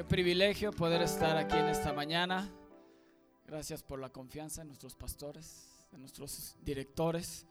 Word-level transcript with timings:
Qué 0.00 0.04
privilegio 0.04 0.72
poder 0.72 1.02
estar 1.02 1.36
aquí 1.36 1.58
en 1.58 1.66
esta 1.66 1.92
mañana. 1.92 2.50
Gracias 3.46 3.82
por 3.82 4.00
la 4.00 4.08
confianza 4.08 4.62
de 4.62 4.68
nuestros 4.68 4.94
pastores, 4.94 5.86
de 5.92 5.98
nuestros 5.98 6.56
directores 6.62 7.46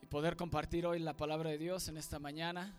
y 0.00 0.06
poder 0.06 0.36
compartir 0.36 0.86
hoy 0.86 1.00
la 1.00 1.16
palabra 1.16 1.50
de 1.50 1.58
Dios 1.58 1.88
en 1.88 1.96
esta 1.96 2.20
mañana. 2.20 2.78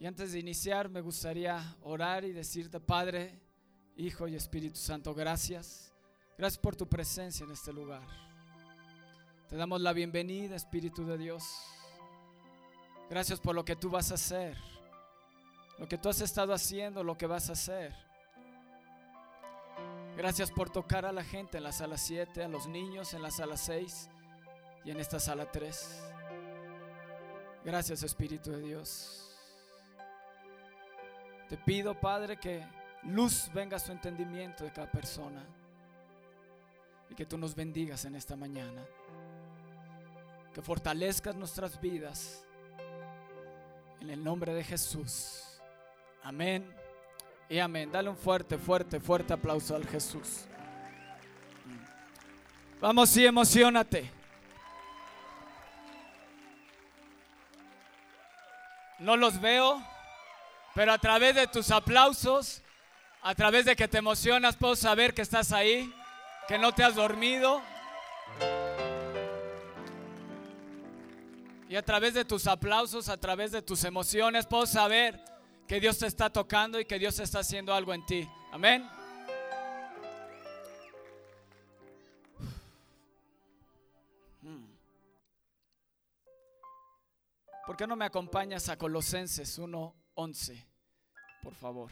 Y 0.00 0.06
antes 0.06 0.32
de 0.32 0.38
iniciar 0.38 0.88
me 0.88 1.02
gustaría 1.02 1.76
orar 1.82 2.24
y 2.24 2.32
decirte, 2.32 2.80
Padre, 2.80 3.38
Hijo 3.96 4.26
y 4.28 4.34
Espíritu 4.34 4.78
Santo, 4.78 5.14
gracias. 5.14 5.92
Gracias 6.38 6.58
por 6.58 6.74
tu 6.74 6.88
presencia 6.88 7.44
en 7.44 7.50
este 7.50 7.70
lugar. 7.70 8.08
Te 9.50 9.56
damos 9.56 9.82
la 9.82 9.92
bienvenida, 9.92 10.56
Espíritu 10.56 11.04
de 11.04 11.18
Dios. 11.18 11.44
Gracias 13.12 13.40
por 13.40 13.54
lo 13.54 13.62
que 13.62 13.76
tú 13.76 13.90
vas 13.90 14.10
a 14.10 14.14
hacer, 14.14 14.56
lo 15.78 15.86
que 15.86 15.98
tú 15.98 16.08
has 16.08 16.22
estado 16.22 16.54
haciendo, 16.54 17.04
lo 17.04 17.18
que 17.18 17.26
vas 17.26 17.50
a 17.50 17.52
hacer. 17.52 17.94
Gracias 20.16 20.50
por 20.50 20.70
tocar 20.70 21.04
a 21.04 21.12
la 21.12 21.22
gente 21.22 21.58
en 21.58 21.64
la 21.64 21.72
sala 21.72 21.98
7, 21.98 22.42
a 22.42 22.48
los 22.48 22.66
niños 22.66 23.12
en 23.12 23.20
la 23.20 23.30
sala 23.30 23.58
6 23.58 24.08
y 24.86 24.92
en 24.92 24.98
esta 24.98 25.20
sala 25.20 25.44
3. 25.44 26.02
Gracias 27.66 28.02
Espíritu 28.02 28.50
de 28.50 28.62
Dios. 28.62 29.30
Te 31.50 31.58
pido, 31.58 32.00
Padre, 32.00 32.38
que 32.38 32.66
luz 33.02 33.50
venga 33.52 33.76
a 33.76 33.80
su 33.80 33.92
entendimiento 33.92 34.64
de 34.64 34.72
cada 34.72 34.90
persona 34.90 35.44
y 37.10 37.14
que 37.14 37.26
tú 37.26 37.36
nos 37.36 37.54
bendigas 37.54 38.06
en 38.06 38.14
esta 38.14 38.36
mañana. 38.36 38.82
Que 40.54 40.62
fortalezcas 40.62 41.36
nuestras 41.36 41.78
vidas 41.78 42.46
en 44.02 44.10
el 44.10 44.24
nombre 44.24 44.52
de 44.52 44.64
Jesús. 44.64 45.44
Amén 46.24 46.66
y 47.48 47.60
amén. 47.60 47.88
Dale 47.92 48.08
un 48.08 48.16
fuerte, 48.16 48.58
fuerte, 48.58 48.98
fuerte 48.98 49.32
aplauso 49.32 49.76
al 49.76 49.86
Jesús. 49.86 50.44
Vamos 52.80 53.16
y 53.16 53.24
emocionate. 53.24 54.10
No 58.98 59.16
los 59.16 59.40
veo, 59.40 59.80
pero 60.74 60.92
a 60.92 60.98
través 60.98 61.36
de 61.36 61.46
tus 61.46 61.70
aplausos, 61.70 62.60
a 63.22 63.36
través 63.36 63.66
de 63.66 63.76
que 63.76 63.86
te 63.86 63.98
emocionas, 63.98 64.56
puedo 64.56 64.74
saber 64.74 65.14
que 65.14 65.22
estás 65.22 65.52
ahí, 65.52 65.94
que 66.48 66.58
no 66.58 66.72
te 66.72 66.82
has 66.82 66.96
dormido. 66.96 67.62
Y 71.72 71.76
a 71.76 71.82
través 71.82 72.12
de 72.12 72.26
tus 72.26 72.46
aplausos, 72.46 73.08
a 73.08 73.16
través 73.16 73.50
de 73.50 73.62
tus 73.62 73.82
emociones, 73.84 74.44
puedo 74.44 74.66
saber 74.66 75.18
que 75.66 75.80
Dios 75.80 75.96
te 75.96 76.06
está 76.06 76.28
tocando 76.28 76.78
y 76.78 76.84
que 76.84 76.98
Dios 76.98 77.18
está 77.18 77.38
haciendo 77.38 77.72
algo 77.72 77.94
en 77.94 78.04
ti. 78.04 78.28
Amén. 78.52 78.86
¿Por 87.64 87.74
qué 87.74 87.86
no 87.86 87.96
me 87.96 88.04
acompañas 88.04 88.68
a 88.68 88.76
Colosenses 88.76 89.58
1:11? 89.58 90.66
Por 91.42 91.54
favor. 91.54 91.90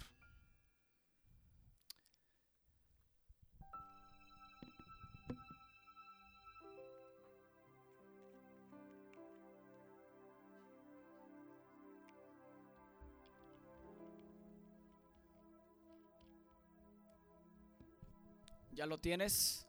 ¿Ya 18.80 18.86
lo 18.86 18.96
tienes? 18.96 19.66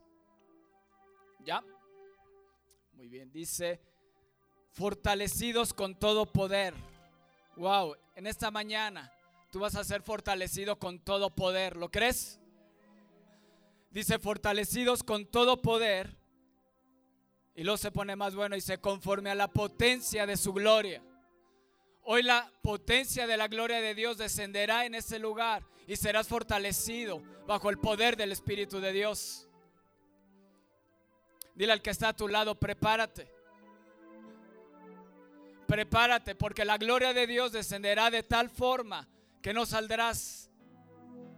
¿Ya? 1.43 1.61
Muy 2.93 3.09
bien, 3.09 3.29
dice, 3.29 3.81
fortalecidos 4.69 5.73
con 5.73 5.99
todo 5.99 6.31
poder. 6.31 6.73
Wow, 7.57 7.97
en 8.15 8.25
esta 8.25 8.51
mañana 8.51 9.11
tú 9.51 9.59
vas 9.59 9.75
a 9.75 9.83
ser 9.83 10.01
fortalecido 10.01 10.79
con 10.79 10.97
todo 10.97 11.29
poder. 11.29 11.75
¿Lo 11.75 11.91
crees? 11.91 12.39
Dice, 13.89 14.17
fortalecidos 14.17 15.03
con 15.03 15.25
todo 15.25 15.61
poder. 15.61 16.15
Y 17.53 17.63
luego 17.65 17.75
se 17.75 17.91
pone 17.91 18.15
más 18.15 18.33
bueno 18.33 18.55
y 18.55 18.61
se 18.61 18.79
conforme 18.79 19.29
a 19.29 19.35
la 19.35 19.49
potencia 19.49 20.25
de 20.25 20.37
su 20.37 20.53
gloria. 20.53 21.03
Hoy 22.03 22.23
la 22.23 22.51
potencia 22.61 23.27
de 23.27 23.37
la 23.37 23.47
gloria 23.47 23.79
de 23.79 23.93
Dios 23.93 24.17
descenderá 24.17 24.85
en 24.85 24.95
este 24.95 25.19
lugar 25.19 25.63
y 25.87 25.95
serás 25.95 26.27
fortalecido 26.27 27.21
bajo 27.45 27.69
el 27.69 27.77
poder 27.77 28.17
del 28.17 28.31
Espíritu 28.31 28.79
de 28.79 28.91
Dios. 28.91 29.47
Dile 31.53 31.73
al 31.73 31.81
que 31.81 31.91
está 31.91 32.09
a 32.09 32.15
tu 32.15 32.27
lado, 32.27 32.55
prepárate. 32.55 33.31
Prepárate 35.67 36.35
porque 36.35 36.65
la 36.65 36.77
gloria 36.77 37.13
de 37.13 37.27
Dios 37.27 37.51
descenderá 37.51 38.09
de 38.09 38.23
tal 38.23 38.49
forma 38.49 39.07
que 39.41 39.53
no 39.53 39.65
saldrás 39.65 40.49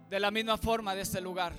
de 0.08 0.20
la 0.20 0.30
misma 0.30 0.56
forma 0.56 0.94
de 0.94 1.02
este 1.02 1.20
lugar. 1.20 1.54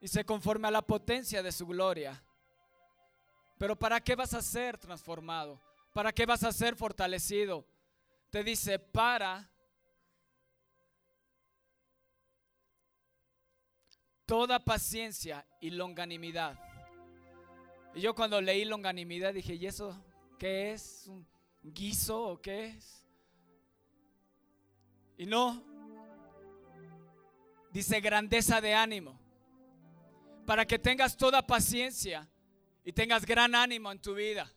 Y 0.00 0.08
se 0.08 0.24
conforme 0.24 0.68
a 0.68 0.70
la 0.70 0.82
potencia 0.82 1.42
de 1.42 1.52
su 1.52 1.66
gloria. 1.66 2.22
Pero 3.60 3.76
¿para 3.76 4.00
qué 4.00 4.14
vas 4.14 4.32
a 4.32 4.40
ser 4.40 4.78
transformado? 4.78 5.60
¿Para 5.92 6.14
qué 6.14 6.24
vas 6.24 6.42
a 6.44 6.50
ser 6.50 6.74
fortalecido? 6.76 7.66
Te 8.30 8.42
dice, 8.42 8.78
para 8.78 9.50
toda 14.24 14.64
paciencia 14.64 15.46
y 15.60 15.68
longanimidad. 15.68 16.58
Y 17.94 18.00
yo 18.00 18.14
cuando 18.14 18.40
leí 18.40 18.64
longanimidad 18.64 19.34
dije, 19.34 19.56
¿y 19.56 19.66
eso 19.66 19.94
qué 20.38 20.72
es? 20.72 21.06
¿Un 21.06 21.28
guiso 21.62 22.28
o 22.28 22.40
qué 22.40 22.68
es? 22.68 23.06
Y 25.18 25.26
no, 25.26 25.62
dice 27.70 28.00
grandeza 28.00 28.58
de 28.62 28.72
ánimo, 28.72 29.20
para 30.46 30.64
que 30.64 30.78
tengas 30.78 31.14
toda 31.14 31.46
paciencia 31.46 32.26
y 32.84 32.92
tengas 32.92 33.24
gran 33.26 33.54
ánimo 33.54 33.90
en 33.90 34.00
tu 34.00 34.14
vida. 34.14 34.50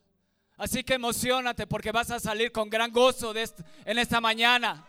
Así 0.57 0.83
que 0.83 0.93
emocionate 0.93 1.67
porque 1.67 1.91
vas 1.91 2.11
a 2.11 2.19
salir 2.19 2.51
con 2.51 2.69
gran 2.69 2.91
gozo 2.91 3.33
de 3.33 3.49
en 3.85 3.97
esta 3.97 4.21
mañana. 4.21 4.85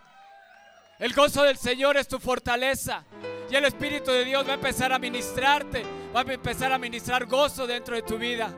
El 0.99 1.12
gozo 1.12 1.43
del 1.43 1.56
Señor 1.56 1.97
es 1.97 2.06
tu 2.06 2.19
fortaleza. 2.19 3.05
Y 3.50 3.56
el 3.56 3.65
Espíritu 3.65 4.11
de 4.11 4.25
Dios 4.25 4.47
va 4.47 4.53
a 4.53 4.55
empezar 4.55 4.93
a 4.93 4.99
ministrarte. 4.99 5.84
Va 6.15 6.21
a 6.21 6.33
empezar 6.33 6.73
a 6.73 6.78
ministrar 6.78 7.27
gozo 7.27 7.67
dentro 7.67 7.97
de 7.97 8.03
tu 8.03 8.19
vida. 8.19 8.55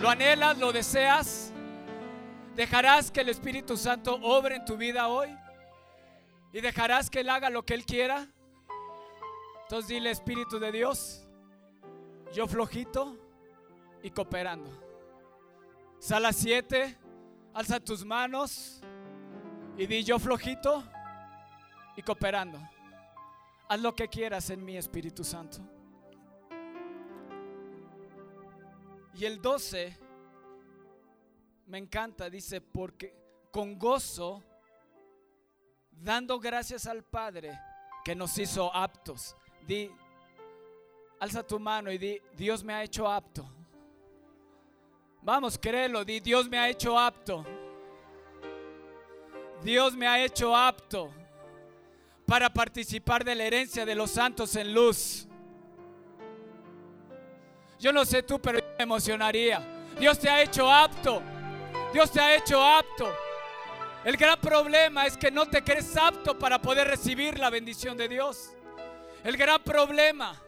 ¿Lo 0.00 0.10
anhelas? 0.10 0.58
¿Lo 0.58 0.72
deseas? 0.72 1.52
¿Dejarás 2.54 3.10
que 3.10 3.20
el 3.20 3.28
Espíritu 3.28 3.76
Santo 3.76 4.14
obre 4.16 4.56
en 4.56 4.64
tu 4.64 4.76
vida 4.76 5.08
hoy? 5.08 5.28
¿Y 6.52 6.60
dejarás 6.60 7.08
que 7.08 7.20
Él 7.20 7.30
haga 7.30 7.50
lo 7.50 7.64
que 7.64 7.74
Él 7.74 7.84
quiera? 7.84 8.26
Entonces 9.62 9.88
dile 9.88 10.10
Espíritu 10.10 10.58
de 10.58 10.72
Dios, 10.72 11.22
yo 12.32 12.48
flojito 12.48 13.27
y 14.02 14.10
cooperando. 14.10 14.70
Sala 15.98 16.32
7, 16.32 16.96
alza 17.54 17.80
tus 17.80 18.04
manos 18.04 18.80
y 19.76 19.86
di 19.86 20.04
yo 20.04 20.18
flojito 20.18 20.84
y 21.96 22.02
cooperando. 22.02 22.58
Haz 23.68 23.80
lo 23.80 23.94
que 23.94 24.08
quieras 24.08 24.48
en 24.50 24.64
mi 24.64 24.76
Espíritu 24.76 25.24
Santo. 25.24 25.58
Y 29.14 29.24
el 29.24 29.42
12 29.42 29.98
me 31.66 31.78
encanta, 31.78 32.30
dice, 32.30 32.60
porque 32.60 33.14
con 33.50 33.78
gozo, 33.78 34.42
dando 35.90 36.38
gracias 36.38 36.86
al 36.86 37.02
Padre 37.02 37.58
que 38.04 38.14
nos 38.14 38.38
hizo 38.38 38.74
aptos. 38.74 39.36
Di, 39.66 39.90
alza 41.20 41.46
tu 41.46 41.58
mano 41.58 41.90
y 41.90 41.98
di, 41.98 42.20
Dios 42.36 42.62
me 42.62 42.72
ha 42.72 42.82
hecho 42.82 43.10
apto. 43.10 43.57
Vamos, 45.28 45.58
créelo, 45.58 46.06
di, 46.06 46.20
Dios 46.20 46.48
me 46.48 46.56
ha 46.56 46.70
hecho 46.70 46.98
apto. 46.98 47.44
Dios 49.62 49.94
me 49.94 50.08
ha 50.08 50.24
hecho 50.24 50.56
apto 50.56 51.12
para 52.24 52.48
participar 52.48 53.22
de 53.22 53.34
la 53.34 53.44
herencia 53.44 53.84
de 53.84 53.94
los 53.94 54.10
santos 54.10 54.56
en 54.56 54.72
luz. 54.72 55.28
Yo 57.78 57.92
no 57.92 58.06
sé 58.06 58.22
tú, 58.22 58.40
pero 58.40 58.58
me 58.78 58.82
emocionaría. 58.82 59.60
Dios 60.00 60.18
te 60.18 60.30
ha 60.30 60.40
hecho 60.40 60.72
apto. 60.72 61.20
Dios 61.92 62.10
te 62.10 62.20
ha 62.20 62.34
hecho 62.34 62.64
apto. 62.64 63.12
El 64.06 64.16
gran 64.16 64.40
problema 64.40 65.04
es 65.04 65.18
que 65.18 65.30
no 65.30 65.44
te 65.44 65.62
crees 65.62 65.94
apto 65.94 66.38
para 66.38 66.58
poder 66.58 66.88
recibir 66.88 67.38
la 67.38 67.50
bendición 67.50 67.98
de 67.98 68.08
Dios. 68.08 68.54
El 69.22 69.36
gran 69.36 69.62
problema 69.62 70.40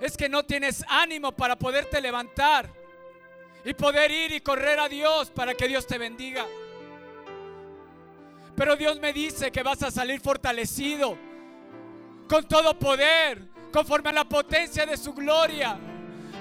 es 0.00 0.16
que 0.16 0.30
no 0.30 0.46
tienes 0.46 0.82
ánimo 0.88 1.30
para 1.32 1.56
poderte 1.56 2.00
levantar 2.00 2.83
y 3.64 3.74
poder 3.74 4.10
ir 4.10 4.32
y 4.32 4.40
correr 4.40 4.78
a 4.78 4.88
Dios 4.88 5.30
para 5.30 5.54
que 5.54 5.66
Dios 5.66 5.86
te 5.86 5.98
bendiga. 5.98 6.46
Pero 8.56 8.76
Dios 8.76 9.00
me 9.00 9.12
dice 9.12 9.50
que 9.50 9.62
vas 9.62 9.82
a 9.82 9.90
salir 9.90 10.20
fortalecido, 10.20 11.18
con 12.28 12.46
todo 12.46 12.78
poder, 12.78 13.42
conforme 13.72 14.10
a 14.10 14.12
la 14.12 14.24
potencia 14.24 14.86
de 14.86 14.96
su 14.96 15.12
gloria, 15.12 15.76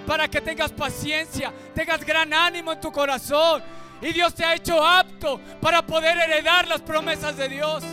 para 0.06 0.28
que 0.28 0.42
tengas 0.42 0.72
paciencia, 0.72 1.52
tengas 1.74 2.06
gran 2.06 2.34
ánimo 2.34 2.74
en 2.74 2.82
tu 2.82 2.92
corazón. 2.92 3.64
Y 4.02 4.12
Dios 4.12 4.36
te 4.36 4.44
ha 4.44 4.54
hecho 4.54 4.86
apto 4.86 5.40
para 5.62 5.86
poder 5.86 6.18
heredar 6.18 6.68
las 6.68 6.82
promesas 6.82 7.38
de 7.38 7.48
Dios. 7.48 7.84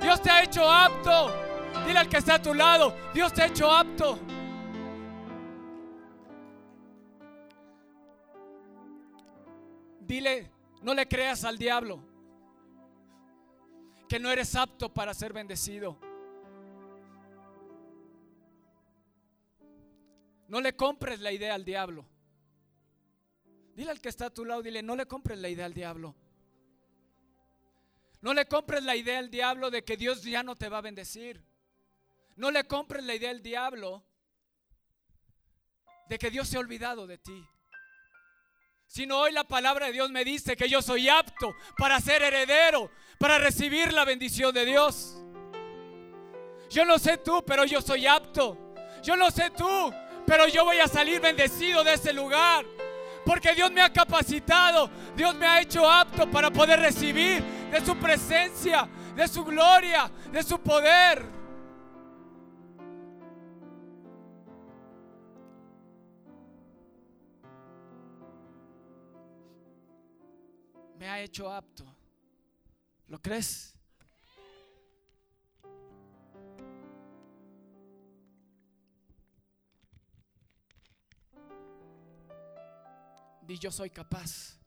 Dios 0.00 0.20
te 0.22 0.30
ha 0.30 0.42
hecho 0.42 0.70
apto. 0.70 1.32
Dile 1.86 1.98
al 1.98 2.08
que 2.08 2.16
está 2.16 2.34
a 2.34 2.42
tu 2.42 2.54
lado, 2.54 2.96
Dios 3.12 3.32
te 3.32 3.42
ha 3.42 3.46
hecho 3.46 3.70
apto. 3.70 4.18
Dile, 10.06 10.50
no 10.82 10.94
le 10.94 11.08
creas 11.08 11.44
al 11.44 11.58
diablo 11.58 12.00
que 14.08 14.20
no 14.20 14.30
eres 14.30 14.54
apto 14.54 14.92
para 14.92 15.12
ser 15.14 15.32
bendecido. 15.32 15.98
No 20.46 20.60
le 20.60 20.76
compres 20.76 21.20
la 21.20 21.32
idea 21.32 21.54
al 21.54 21.64
diablo. 21.64 22.06
Dile 23.74 23.90
al 23.90 24.00
que 24.00 24.08
está 24.08 24.26
a 24.26 24.30
tu 24.30 24.44
lado, 24.44 24.62
dile, 24.62 24.80
no 24.82 24.94
le 24.94 25.06
compres 25.06 25.38
la 25.38 25.48
idea 25.48 25.66
al 25.66 25.74
diablo. 25.74 26.14
No 28.20 28.32
le 28.32 28.46
compres 28.46 28.84
la 28.84 28.94
idea 28.94 29.18
al 29.18 29.30
diablo 29.30 29.70
de 29.70 29.84
que 29.84 29.96
Dios 29.96 30.22
ya 30.22 30.44
no 30.44 30.54
te 30.54 30.68
va 30.68 30.78
a 30.78 30.82
bendecir. 30.82 31.44
No 32.36 32.52
le 32.52 32.64
compres 32.64 33.02
la 33.04 33.14
idea 33.14 33.30
al 33.30 33.42
diablo 33.42 34.04
de 36.08 36.18
que 36.18 36.30
Dios 36.30 36.48
se 36.48 36.56
ha 36.56 36.60
olvidado 36.60 37.06
de 37.08 37.18
ti. 37.18 37.44
Sino 38.86 39.18
hoy 39.18 39.32
la 39.32 39.44
palabra 39.44 39.86
de 39.86 39.92
Dios 39.92 40.10
me 40.10 40.24
dice 40.24 40.56
que 40.56 40.68
yo 40.68 40.80
soy 40.80 41.08
apto 41.08 41.54
para 41.76 42.00
ser 42.00 42.22
heredero, 42.22 42.90
para 43.18 43.38
recibir 43.38 43.92
la 43.92 44.04
bendición 44.04 44.54
de 44.54 44.64
Dios. 44.64 45.16
Yo 46.70 46.84
no 46.84 46.98
sé 46.98 47.18
tú, 47.18 47.44
pero 47.46 47.64
yo 47.64 47.80
soy 47.80 48.06
apto. 48.06 48.74
Yo 49.02 49.16
no 49.16 49.30
sé 49.30 49.50
tú, 49.50 49.92
pero 50.26 50.48
yo 50.48 50.64
voy 50.64 50.78
a 50.78 50.88
salir 50.88 51.20
bendecido 51.20 51.84
de 51.84 51.94
ese 51.94 52.12
lugar. 52.12 52.64
Porque 53.24 53.54
Dios 53.54 53.72
me 53.72 53.82
ha 53.82 53.92
capacitado, 53.92 54.88
Dios 55.16 55.34
me 55.34 55.46
ha 55.46 55.60
hecho 55.60 55.88
apto 55.90 56.30
para 56.30 56.50
poder 56.50 56.80
recibir 56.80 57.42
de 57.70 57.84
su 57.84 57.96
presencia, 57.96 58.88
de 59.14 59.26
su 59.26 59.44
gloria, 59.44 60.10
de 60.30 60.42
su 60.42 60.60
poder. 60.60 61.35
Me 71.06 71.12
ha 71.12 71.20
hecho 71.20 71.48
apto. 71.48 71.84
¿Lo 73.06 73.22
crees? 73.22 73.72
Di 83.42 83.56
yo 83.56 83.70
soy 83.70 83.90
capaz. 83.90 84.58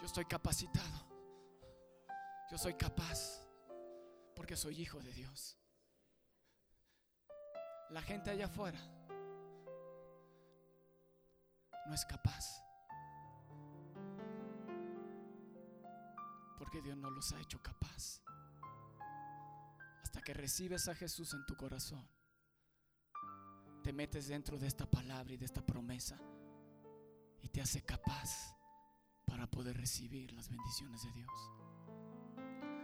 Yo 0.00 0.06
estoy 0.06 0.24
capacitado. 0.24 1.06
Yo 2.50 2.58
soy 2.58 2.74
capaz 2.74 3.46
porque 4.34 4.56
soy 4.56 4.80
hijo 4.80 4.98
de 4.98 5.12
Dios. 5.12 5.56
La 7.90 8.02
gente 8.02 8.30
allá 8.30 8.46
afuera 8.46 8.80
no 11.86 11.94
es 11.94 12.04
capaz. 12.04 12.71
Porque 16.72 16.86
Dios 16.86 16.96
no 16.96 17.10
los 17.10 17.30
ha 17.32 17.38
hecho 17.38 17.60
capaz. 17.60 18.22
Hasta 20.02 20.22
que 20.22 20.32
recibes 20.32 20.88
a 20.88 20.94
Jesús 20.94 21.34
en 21.34 21.44
tu 21.44 21.54
corazón, 21.54 22.08
te 23.82 23.92
metes 23.92 24.28
dentro 24.28 24.58
de 24.58 24.68
esta 24.68 24.86
palabra 24.86 25.34
y 25.34 25.36
de 25.36 25.44
esta 25.44 25.60
promesa 25.60 26.18
y 27.42 27.48
te 27.50 27.60
hace 27.60 27.82
capaz 27.82 28.56
para 29.26 29.46
poder 29.50 29.76
recibir 29.76 30.32
las 30.32 30.48
bendiciones 30.48 31.02
de 31.02 31.12
Dios. 31.12 31.30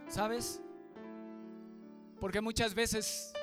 ¿Sabes? 0.07 0.61
Porque 2.19 2.41
muchas 2.41 2.75
veces 2.75 3.33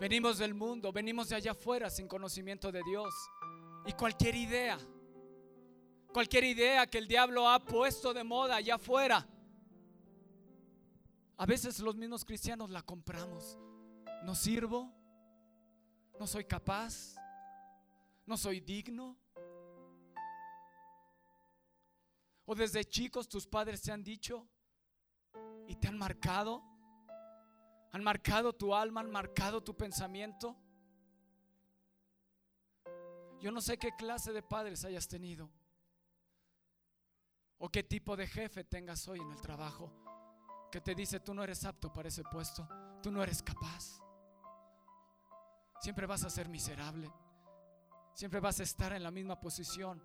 venimos 0.00 0.38
del 0.38 0.54
mundo, 0.54 0.90
venimos 0.90 1.28
de 1.28 1.36
allá 1.36 1.52
afuera 1.52 1.90
sin 1.90 2.08
conocimiento 2.08 2.72
de 2.72 2.82
Dios. 2.82 3.14
Y 3.84 3.92
cualquier 3.92 4.36
idea, 4.36 4.78
cualquier 6.14 6.44
idea 6.44 6.86
que 6.86 6.96
el 6.96 7.06
diablo 7.06 7.46
ha 7.46 7.62
puesto 7.62 8.14
de 8.14 8.24
moda 8.24 8.56
allá 8.56 8.76
afuera, 8.76 9.28
a 11.40 11.46
veces 11.46 11.80
los 11.80 11.96
mismos 11.96 12.22
cristianos 12.22 12.68
la 12.68 12.82
compramos. 12.82 13.58
No 14.24 14.34
sirvo, 14.34 14.92
no 16.18 16.26
soy 16.26 16.44
capaz, 16.44 17.14
no 18.26 18.36
soy 18.36 18.60
digno. 18.60 19.16
O 22.44 22.54
desde 22.54 22.84
chicos 22.84 23.26
tus 23.26 23.46
padres 23.46 23.80
te 23.80 23.90
han 23.90 24.04
dicho 24.04 24.46
y 25.66 25.76
te 25.76 25.88
han 25.88 25.96
marcado. 25.96 26.62
Han 27.92 28.04
marcado 28.04 28.52
tu 28.52 28.74
alma, 28.74 29.00
han 29.00 29.10
marcado 29.10 29.62
tu 29.62 29.74
pensamiento. 29.74 30.54
Yo 33.40 33.50
no 33.50 33.62
sé 33.62 33.78
qué 33.78 33.96
clase 33.96 34.34
de 34.34 34.42
padres 34.42 34.84
hayas 34.84 35.08
tenido. 35.08 35.50
O 37.56 37.70
qué 37.70 37.82
tipo 37.82 38.14
de 38.14 38.26
jefe 38.26 38.62
tengas 38.62 39.08
hoy 39.08 39.20
en 39.20 39.30
el 39.30 39.40
trabajo. 39.40 40.09
Que 40.70 40.80
te 40.80 40.94
dice, 40.94 41.20
tú 41.20 41.34
no 41.34 41.42
eres 41.42 41.64
apto 41.64 41.92
para 41.92 42.08
ese 42.08 42.22
puesto. 42.22 42.68
Tú 43.02 43.10
no 43.10 43.22
eres 43.22 43.42
capaz. 43.42 44.00
Siempre 45.80 46.06
vas 46.06 46.24
a 46.24 46.30
ser 46.30 46.48
miserable. 46.48 47.10
Siempre 48.14 48.38
vas 48.38 48.60
a 48.60 48.62
estar 48.62 48.92
en 48.92 49.02
la 49.02 49.10
misma 49.10 49.40
posición. 49.40 50.02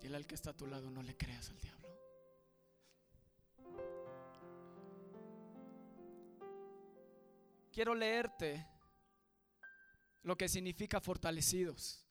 Dile 0.00 0.16
al 0.16 0.26
que 0.26 0.34
está 0.34 0.50
a 0.50 0.56
tu 0.56 0.66
lado, 0.66 0.90
no 0.90 1.02
le 1.02 1.16
creas 1.16 1.50
al 1.50 1.60
diablo. 1.60 1.88
Quiero 7.70 7.94
leerte 7.94 8.66
lo 10.22 10.36
que 10.36 10.48
significa 10.48 11.00
fortalecidos. 11.00 12.04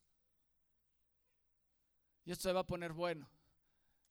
Y 2.26 2.32
esto 2.32 2.50
se 2.50 2.54
va 2.54 2.62
a 2.62 2.68
poner 2.68 2.94
bueno. 2.94 3.28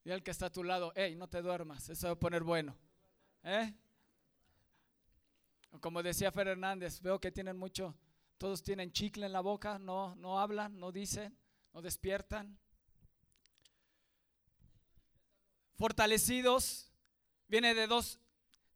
Y 0.04 0.10
al 0.10 0.22
que 0.22 0.30
está 0.30 0.46
a 0.46 0.52
tu 0.52 0.64
lado, 0.64 0.92
hey, 0.96 1.14
no 1.14 1.28
te 1.28 1.42
duermas, 1.42 1.88
esto 1.88 1.94
se 2.02 2.06
va 2.06 2.12
a 2.12 2.18
poner 2.18 2.42
bueno. 2.42 2.76
¿Eh? 3.42 3.74
Como 5.80 6.02
decía 6.02 6.32
Fer 6.32 6.48
Hernández, 6.48 7.00
veo 7.00 7.20
que 7.20 7.30
tienen 7.30 7.56
mucho, 7.56 7.94
todos 8.38 8.62
tienen 8.62 8.92
chicle 8.92 9.26
en 9.26 9.32
la 9.32 9.40
boca, 9.40 9.78
no, 9.78 10.14
no 10.16 10.40
hablan, 10.40 10.78
no 10.78 10.90
dicen, 10.90 11.36
no 11.72 11.82
despiertan. 11.82 12.58
Fortalecidos 15.76 16.90
viene 17.46 17.74
de 17.74 17.86
dos, 17.86 18.18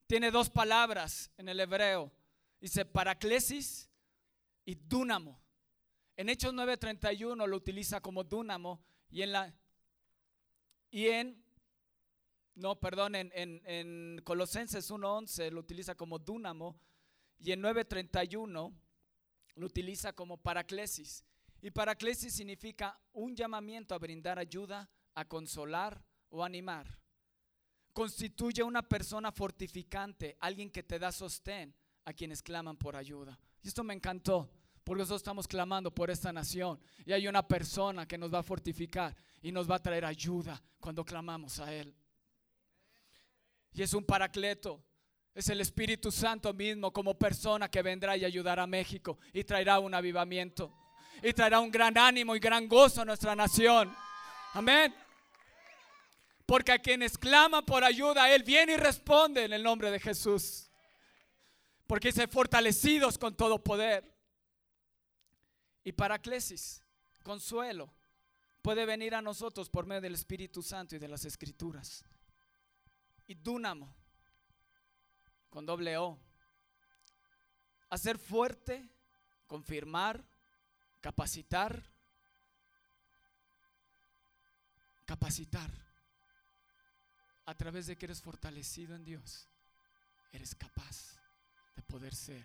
tiene 0.07 0.31
dos 0.31 0.51
palabras 0.51 1.31
en 1.37 1.49
el 1.49 1.61
hebreo. 1.61 2.13
Dice 2.61 2.85
paraclesis 2.85 3.91
y 4.65 4.75
dúnamo. 4.75 5.39
En 6.17 6.29
Hechos 6.29 6.55
9:31 6.55 7.47
lo 7.47 7.57
utiliza 7.57 8.01
como 8.01 8.25
dúnamo 8.25 8.83
y 9.15 9.23
en 9.23 9.31
la 9.31 9.55
y 10.91 11.07
en 11.07 11.41
no, 12.57 12.79
perdón, 12.81 13.15
en, 13.15 13.31
en, 13.35 13.63
en 13.65 14.21
Colosenses 14.25 14.91
1:11 14.91 15.53
lo 15.53 15.61
utiliza 15.61 15.95
como 15.95 16.19
dúnamo 16.19 16.77
y 17.39 17.53
en 17.53 17.63
9:31 17.63 18.75
lo 19.55 19.67
utiliza 19.67 20.13
como 20.13 20.37
paraclesis. 20.37 21.25
Y 21.63 21.71
paraclesis 21.71 22.35
significa 22.35 23.01
un 23.13 23.37
llamamiento 23.37 23.95
a 23.95 23.99
brindar 23.99 24.39
ayuda, 24.41 24.91
a 25.15 25.25
consolar, 25.25 26.05
o 26.31 26.43
animar. 26.43 26.99
Constituye 27.93 28.65
una 28.65 28.83
persona 28.83 29.31
fortificante, 29.31 30.37
alguien 30.41 30.71
que 30.71 30.83
te 30.83 30.99
da 30.99 31.13
sostén 31.13 31.73
a 32.05 32.13
quienes 32.13 32.43
claman 32.43 32.77
por 32.77 32.97
ayuda. 32.97 33.39
Y 33.63 33.69
esto 33.69 33.85
me 33.85 33.95
encantó, 33.95 34.51
porque 34.85 35.01
nosotros 35.01 35.21
estamos 35.21 35.49
clamando 35.49 35.91
por 35.93 36.11
esta 36.11 36.33
nación. 36.33 36.79
Y 37.07 37.13
hay 37.13 37.27
una 37.27 37.47
persona 37.47 38.07
que 38.07 38.19
nos 38.19 38.33
va 38.33 38.41
a 38.41 38.43
fortificar 38.43 39.17
y 39.41 39.51
nos 39.51 39.69
va 39.69 39.77
a 39.77 39.83
traer 39.83 40.05
ayuda 40.05 40.63
cuando 40.79 41.05
clamamos 41.05 41.59
a 41.59 41.73
Él. 41.73 41.95
Y 43.73 43.83
es 43.83 43.95
un 43.95 44.05
paracleto. 44.05 44.85
Es 45.35 45.49
el 45.49 45.61
Espíritu 45.61 46.13
Santo 46.13 46.53
mismo 46.53 46.93
como 46.93 47.19
persona 47.19 47.69
que 47.69 47.83
vendrá 47.83 48.17
y 48.17 48.25
ayudará 48.25 48.63
a 48.63 48.67
México 48.69 49.19
y 49.33 49.43
traerá 49.43 49.81
un 49.81 49.93
avivamiento. 49.95 50.73
Y 51.23 51.33
traerá 51.33 51.59
un 51.61 51.71
gran 51.71 51.97
ánimo 51.97 52.37
y 52.37 52.39
gran 52.39 52.69
gozo 52.69 53.01
a 53.01 53.05
nuestra 53.05 53.35
nación. 53.35 53.93
Amén. 54.53 54.95
Porque 56.47 56.73
a 56.73 56.79
quienes 56.79 57.17
claman 57.17 57.65
por 57.65 57.83
ayuda, 57.83 58.33
Él 58.33 58.43
viene 58.43 58.75
y 58.75 58.77
responde 58.77 59.45
en 59.45 59.55
el 59.55 59.63
nombre 59.63 59.91
de 59.91 59.99
Jesús. 59.99 60.71
Porque 61.87 62.09
dice 62.09 62.29
fortalecidos 62.29 63.17
con 63.17 63.35
todo 63.35 63.63
poder. 63.65 64.14
Y 65.85 65.93
paraclesis, 65.93 66.83
consuelo, 67.23 67.93
puede 68.63 68.87
venir 68.87 69.15
a 69.15 69.23
nosotros 69.23 69.69
por 69.69 69.87
medio 69.87 70.01
del 70.01 70.15
Espíritu 70.15 70.63
Santo 70.63 70.97
y 70.97 70.99
de 70.99 71.09
las 71.09 71.27
Escrituras. 71.27 72.03
Y 73.27 73.35
dunamo, 73.35 73.95
con 75.51 75.67
doble 75.67 75.97
O, 75.99 76.19
hacer 77.91 78.19
fuerte, 78.19 78.89
confirmar, 79.47 80.25
capacitar, 81.01 81.89
capacitar. 85.05 85.71
A 87.47 87.55
través 87.55 87.87
de 87.87 87.97
que 87.97 88.07
eres 88.07 88.23
fortalecido 88.23 88.95
en 88.95 89.05
Dios, 89.05 89.47
eres 90.33 90.55
capaz 90.55 91.19
de 91.77 91.83
poder 91.83 92.15
ser 92.15 92.43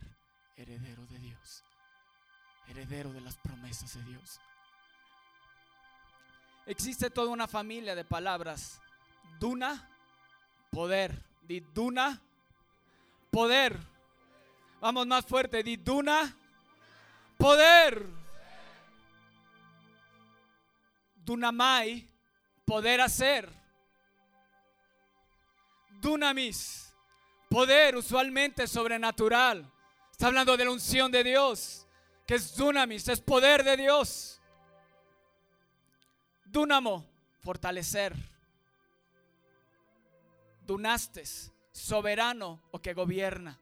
heredero 0.57 1.05
de 1.07 1.17
Dios, 1.19 1.63
heredero 2.67 3.11
de 3.11 3.21
las 3.21 3.35
promesas 3.37 3.93
de 3.95 4.03
Dios. 4.03 4.39
Existe 6.65 7.09
toda 7.09 7.29
una 7.29 7.47
familia 7.47 7.95
de 7.95 8.05
palabras. 8.05 8.79
Duna, 9.39 9.89
poder. 10.69 11.23
Duna, 11.73 12.21
poder. 13.31 13.79
Vamos 14.79 15.07
más 15.07 15.25
fuerte. 15.25 15.63
Di 15.63 15.77
duna, 15.77 16.35
poder. 17.37 18.05
Dunamai, 21.25 22.07
poder 22.65 23.01
hacer. 23.01 23.49
Dunamis, 26.01 26.93
poder 27.49 27.95
usualmente 27.95 28.67
sobrenatural. 28.67 29.69
Está 30.11 30.27
hablando 30.27 30.55
de 30.55 30.65
la 30.65 30.71
unción 30.71 31.11
de 31.11 31.23
Dios, 31.23 31.85
que 32.29 32.35
es 32.35 32.55
dunamis, 32.55 33.07
es 33.07 33.19
poder 33.19 33.63
de 33.63 33.75
Dios. 33.75 34.39
Dunamo, 36.45 37.03
fortalecer. 37.39 38.15
Dunastes, 40.61 41.51
soberano 41.71 42.61
o 42.69 42.79
que 42.79 42.93
gobierna. 42.93 43.59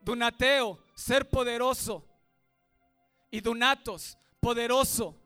Dunateo, 0.00 0.82
ser 0.94 1.28
poderoso. 1.28 2.02
Y 3.30 3.42
dunatos, 3.42 4.16
poderoso. 4.40 5.20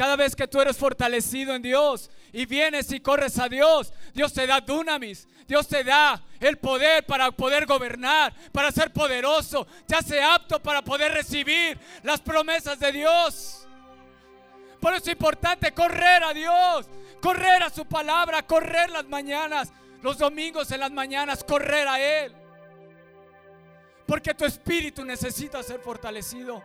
Cada 0.00 0.16
vez 0.16 0.34
que 0.34 0.48
tú 0.48 0.62
eres 0.62 0.78
fortalecido 0.78 1.54
en 1.54 1.60
Dios 1.60 2.10
y 2.32 2.46
vienes 2.46 2.90
y 2.90 3.00
corres 3.00 3.38
a 3.38 3.50
Dios, 3.50 3.92
Dios 4.14 4.32
te 4.32 4.46
da 4.46 4.58
dunamis, 4.58 5.28
Dios 5.46 5.68
te 5.68 5.84
da 5.84 6.24
el 6.40 6.56
poder 6.56 7.04
para 7.04 7.30
poder 7.30 7.66
gobernar, 7.66 8.32
para 8.50 8.72
ser 8.72 8.94
poderoso, 8.94 9.66
te 9.86 9.94
hace 9.94 10.22
apto 10.22 10.58
para 10.58 10.80
poder 10.80 11.12
recibir 11.12 11.78
las 12.02 12.18
promesas 12.18 12.80
de 12.80 12.92
Dios. 12.92 13.68
Por 14.80 14.94
eso 14.94 15.02
es 15.02 15.12
importante 15.12 15.70
correr 15.72 16.24
a 16.24 16.32
Dios, 16.32 16.88
correr 17.20 17.62
a 17.62 17.68
su 17.68 17.84
palabra, 17.84 18.46
correr 18.46 18.88
las 18.88 19.04
mañanas, 19.06 19.70
los 20.00 20.16
domingos 20.16 20.70
en 20.70 20.80
las 20.80 20.92
mañanas, 20.92 21.44
correr 21.44 21.86
a 21.86 22.00
Él. 22.00 22.34
Porque 24.06 24.32
tu 24.32 24.46
espíritu 24.46 25.04
necesita 25.04 25.62
ser 25.62 25.78
fortalecido. 25.78 26.64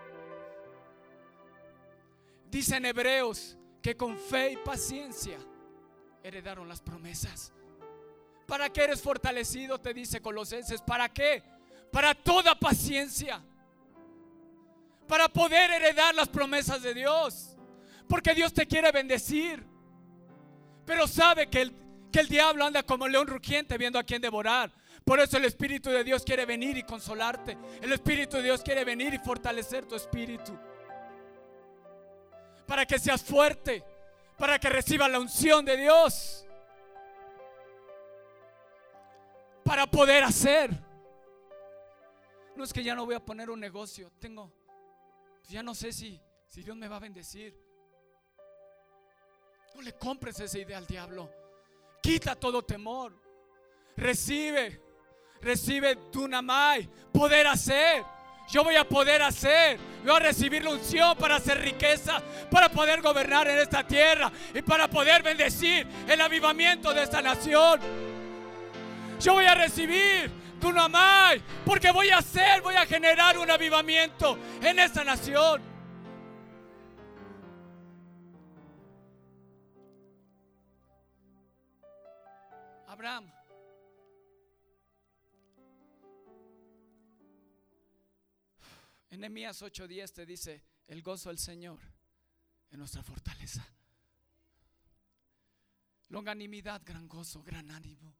Dicen 2.55 2.85
hebreos 2.85 3.57
que 3.81 3.97
con 3.97 4.17
fe 4.17 4.53
y 4.53 4.55
paciencia 4.55 5.37
heredaron 6.23 6.69
las 6.69 6.79
promesas. 6.79 7.51
¿Para 8.47 8.71
qué 8.71 8.85
eres 8.85 9.01
fortalecido? 9.01 9.77
Te 9.81 9.93
dice 9.93 10.21
Colosenses. 10.21 10.81
¿Para 10.81 11.09
qué? 11.09 11.43
Para 11.91 12.15
toda 12.15 12.57
paciencia. 12.57 13.43
Para 15.05 15.27
poder 15.27 15.69
heredar 15.69 16.15
las 16.15 16.29
promesas 16.29 16.81
de 16.81 16.93
Dios. 16.93 17.57
Porque 18.07 18.33
Dios 18.33 18.53
te 18.53 18.65
quiere 18.65 18.89
bendecir. 18.93 19.61
Pero 20.85 21.09
sabe 21.09 21.49
que 21.49 21.61
el, 21.61 21.75
que 22.09 22.21
el 22.21 22.29
diablo 22.29 22.63
anda 22.63 22.83
como 22.83 23.05
león 23.09 23.27
rugiente 23.27 23.77
viendo 23.77 23.99
a 23.99 24.03
quien 24.05 24.21
devorar. 24.21 24.73
Por 25.03 25.19
eso 25.19 25.35
el 25.35 25.43
Espíritu 25.43 25.89
de 25.89 26.05
Dios 26.05 26.23
quiere 26.23 26.45
venir 26.45 26.77
y 26.77 26.83
consolarte. 26.83 27.57
El 27.81 27.91
Espíritu 27.91 28.37
de 28.37 28.43
Dios 28.43 28.61
quiere 28.61 28.85
venir 28.85 29.13
y 29.13 29.19
fortalecer 29.19 29.85
tu 29.85 29.95
espíritu. 29.95 30.57
Para 32.67 32.85
que 32.85 32.99
seas 32.99 33.23
fuerte. 33.23 33.83
Para 34.37 34.59
que 34.59 34.69
recibas 34.69 35.09
la 35.09 35.19
unción 35.19 35.63
de 35.63 35.77
Dios. 35.77 36.45
Para 39.63 39.87
poder 39.87 40.23
hacer. 40.23 40.71
No 42.55 42.63
es 42.63 42.71
que 42.71 42.83
ya 42.83 42.95
no 42.95 43.05
voy 43.05 43.15
a 43.15 43.19
poner 43.19 43.49
un 43.49 43.59
negocio. 43.59 44.11
Tengo, 44.19 44.51
ya 45.47 45.61
no 45.61 45.75
sé 45.75 45.91
si, 45.91 46.19
si 46.47 46.63
Dios 46.63 46.75
me 46.77 46.87
va 46.87 46.97
a 46.97 46.99
bendecir. 46.99 47.53
No 49.73 49.81
le 49.81 49.93
compres 49.93 50.39
esa 50.39 50.57
idea 50.57 50.77
al 50.77 50.87
diablo. 50.87 51.29
Quita 52.01 52.35
todo 52.35 52.63
temor. 52.63 53.13
Recibe, 53.97 54.81
recibe 55.41 55.95
Dunamai, 56.11 56.87
poder 57.11 57.47
hacer. 57.47 58.05
Yo 58.47 58.63
voy 58.63 58.75
a 58.75 58.87
poder 58.87 59.21
hacer. 59.21 59.79
Voy 60.03 60.15
a 60.15 60.19
recibir 60.19 60.63
la 60.63 60.71
unción 60.71 61.17
para 61.17 61.37
hacer 61.37 61.59
riqueza, 61.61 62.21
para 62.51 62.69
poder 62.69 63.01
gobernar 63.01 63.47
en 63.47 63.57
esta 63.57 63.83
tierra 63.83 64.31
y 64.53 64.61
para 64.61 64.87
poder 64.87 65.23
bendecir 65.23 65.87
el 66.07 66.21
avivamiento 66.21 66.93
de 66.93 67.03
esta 67.03 67.21
nación. 67.21 67.79
Yo 69.19 69.33
voy 69.33 69.45
a 69.45 69.55
recibir 69.55 70.29
Dunamai 70.59 71.41
porque 71.65 71.91
voy 71.91 72.09
a 72.09 72.17
hacer, 72.17 72.61
voy 72.61 72.75
a 72.75 72.85
generar 72.85 73.37
un 73.37 73.49
avivamiento 73.49 74.37
en 74.61 74.79
esta 74.79 75.03
nación. 75.03 75.61
Abraham. 82.87 83.34
En 89.15 89.21
Nehemías 89.21 89.61
8:10 89.61 90.11
te 90.11 90.25
dice, 90.25 90.61
el 90.87 91.01
gozo 91.01 91.29
del 91.29 91.39
Señor 91.39 91.79
es 92.69 92.77
nuestra 92.77 93.01
fortaleza. 93.01 93.65
Longanimidad, 96.09 96.81
gran 96.83 97.07
gozo, 97.07 97.41
gran 97.41 97.71
ánimo. 97.71 98.13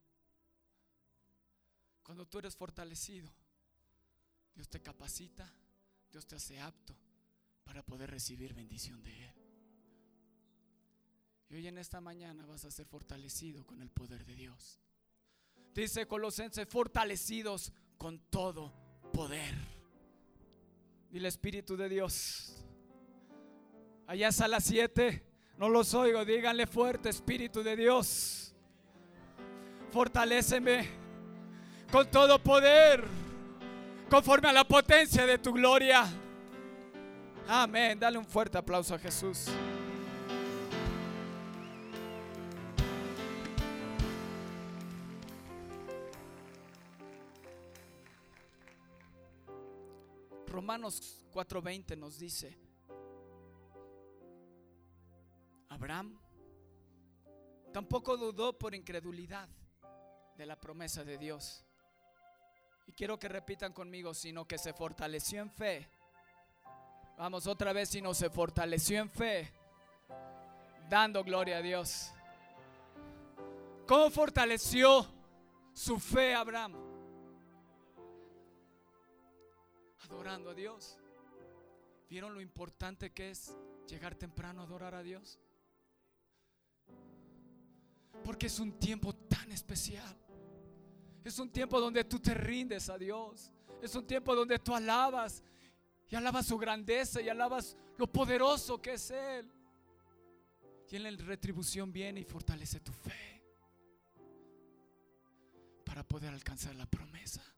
Cuando 2.02 2.26
tú 2.26 2.40
eres 2.40 2.56
fortalecido, 2.56 3.30
Dios 4.54 4.70
te 4.70 4.82
capacita, 4.82 5.54
Dios 6.10 6.26
te 6.26 6.38
hace 6.38 6.62
apto 6.62 6.96
para 7.66 7.84
poder 7.84 8.10
recibir 8.10 8.54
bendición 8.54 9.04
de 9.04 9.26
Él. 9.26 9.36
Y 11.50 11.56
hoy 11.56 11.68
en 11.68 11.78
esta 11.78 12.00
mañana 12.00 12.46
vas 12.46 12.64
a 12.64 12.72
ser 12.72 12.86
fortalecido 12.86 13.66
con 13.66 13.82
el 13.82 13.90
poder 13.90 14.24
de 14.24 14.36
Dios. 14.36 14.80
Dice 15.74 16.08
Colosenses, 16.08 16.70
fortalecidos 16.70 17.74
con 17.98 18.18
todo 18.30 18.74
poder. 19.12 19.75
Dile 21.16 21.30
Espíritu 21.30 21.78
de 21.78 21.88
Dios. 21.88 22.54
Allá 24.06 24.28
a 24.38 24.48
las 24.50 24.66
7, 24.66 25.24
no 25.58 25.70
los 25.70 25.94
oigo, 25.94 26.26
díganle 26.26 26.68
fuerte, 26.68 27.08
Espíritu 27.08 27.64
de 27.64 27.78
Dios. 27.78 28.54
Fortaléceme 29.92 30.90
con 31.90 32.12
todo 32.12 32.38
poder, 32.44 33.06
conforme 34.10 34.50
a 34.50 34.52
la 34.52 34.66
potencia 34.66 35.26
de 35.26 35.38
tu 35.38 35.54
gloria. 35.54 36.06
Amén. 37.48 37.98
Dale 37.98 38.18
un 38.18 38.26
fuerte 38.26 38.58
aplauso 38.58 38.94
a 38.94 39.00
Jesús. 39.00 39.46
Romanos 50.56 51.22
4:20 51.34 51.98
nos 51.98 52.18
dice, 52.18 52.58
Abraham 55.68 56.18
tampoco 57.74 58.16
dudó 58.16 58.58
por 58.58 58.74
incredulidad 58.74 59.50
de 60.38 60.46
la 60.46 60.58
promesa 60.58 61.04
de 61.04 61.18
Dios. 61.18 61.66
Y 62.88 62.94
quiero 62.94 63.20
que 63.20 63.28
repitan 63.28 63.74
conmigo, 63.74 64.14
sino 64.14 64.48
que 64.48 64.58
se 64.58 64.72
fortaleció 64.72 65.42
en 65.42 65.52
fe. 65.52 65.90
Vamos 67.18 67.48
otra 67.48 67.74
vez, 67.74 67.90
sino 67.90 68.14
se 68.14 68.30
fortaleció 68.30 69.02
en 69.02 69.10
fe, 69.10 69.52
dando 70.90 71.22
gloria 71.26 71.58
a 71.58 71.62
Dios. 71.62 72.14
¿Cómo 73.86 74.10
fortaleció 74.10 75.06
su 75.74 76.00
fe 76.00 76.34
Abraham? 76.34 76.85
Adorando 80.06 80.52
a 80.52 80.54
Dios. 80.54 80.98
¿Vieron 82.10 82.34
lo 82.34 82.42
importante 82.42 83.12
que 83.12 83.32
es 83.32 83.56
llegar 83.88 84.16
temprano 84.16 84.62
a 84.62 84.66
adorar 84.66 84.96
a 84.96 85.04
Dios? 85.04 85.40
Porque 88.24 88.48
es 88.48 88.60
un 88.60 88.80
tiempo 88.80 89.14
tan 89.14 89.52
especial. 89.52 90.16
Es 91.24 91.40
un 91.40 91.50
tiempo 91.50 91.80
donde 91.80 92.04
tú 92.04 92.20
te 92.20 92.34
rindes 92.34 92.90
a 92.90 92.98
Dios. 92.98 93.52
Es 93.82 93.96
un 93.96 94.06
tiempo 94.06 94.36
donde 94.36 94.60
tú 94.60 94.76
alabas 94.76 95.44
y 96.10 96.16
alabas 96.16 96.46
su 96.46 96.58
grandeza 96.58 97.22
y 97.22 97.30
alabas 97.30 97.76
lo 97.98 98.08
poderoso 98.08 98.82
que 98.82 98.94
es 98.94 99.12
Él. 99.12 99.52
Y 100.90 100.96
en 100.96 101.04
la 101.04 101.12
retribución 101.26 101.92
viene 101.92 102.22
y 102.22 102.24
fortalece 102.24 102.80
tu 102.80 102.92
fe 102.92 103.44
para 105.84 106.04
poder 106.04 106.34
alcanzar 106.34 106.76
la 106.76 106.86
promesa. 106.86 107.55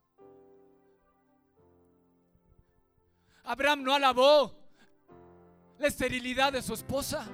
Abraham 3.47 3.83
no 3.83 3.93
alabó 3.93 4.53
la 5.79 5.87
esterilidad 5.87 6.51
de 6.51 6.61
su 6.61 6.73
esposa. 6.73 7.25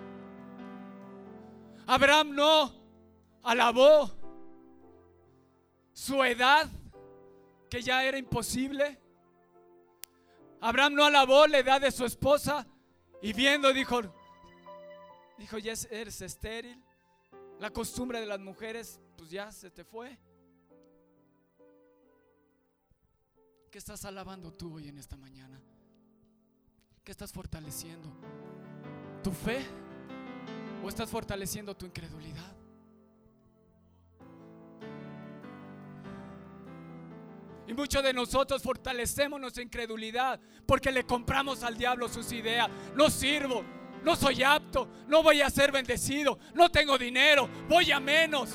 Abraham 1.88 2.36
no 2.36 2.72
alabó 3.42 4.12
su 5.92 6.24
edad, 6.24 6.70
que 7.68 7.82
ya 7.82 8.04
era 8.04 8.20
imposible. 8.20 9.02
Abraham 10.62 10.94
no 10.94 11.06
alabó 11.06 11.48
la 11.48 11.58
edad 11.58 11.82
de 11.82 11.92
su 11.92 12.06
esposa 12.06 12.68
y 13.20 13.34
viendo 13.34 13.74
dijo, 13.74 14.02
dijo, 15.40 15.58
ya 15.58 15.74
eres 15.90 16.22
estéril. 16.22 16.80
La 17.60 17.72
costumbre 17.72 18.20
de 18.20 18.28
las 18.28 18.40
mujeres, 18.40 19.02
pues 19.18 19.32
ya 19.32 19.52
se 19.52 19.72
te 19.72 19.84
fue. 19.84 20.20
¿Qué 23.72 23.80
estás 23.80 24.06
alabando 24.06 24.54
tú 24.54 24.76
hoy 24.76 24.90
en 24.90 25.00
esta 25.00 25.18
mañana? 25.18 25.60
¿Qué 27.04 27.12
estás 27.12 27.34
fortaleciendo? 27.34 28.08
¿Tu 29.22 29.32
fe? 29.32 29.66
¿O 30.82 30.88
estás 30.88 31.10
fortaleciendo 31.10 31.76
tu 31.76 31.86
incredulidad? 31.86 32.56
Y 37.68 37.74
muchos 37.74 38.04
de 38.04 38.14
nosotros 38.14 38.62
fortalecemos 38.62 39.40
nuestra 39.40 39.64
incredulidad 39.64 40.40
porque 40.66 40.92
le 40.92 41.06
compramos 41.06 41.64
al 41.64 41.78
diablo 41.78 42.08
sus 42.08 42.32
ideas. 42.32 42.70
No 42.96 43.10
sirvo, 43.10 43.64
no 44.04 44.16
soy 44.16 44.42
apto, 44.44 44.88
no 45.08 45.22
voy 45.22 45.42
a 45.42 45.50
ser 45.50 45.74
bendecido, 45.74 46.40
no 46.54 46.70
tengo 46.70 46.98
dinero, 46.98 47.50
voy 47.68 47.92
a 47.92 48.00
menos. 48.00 48.50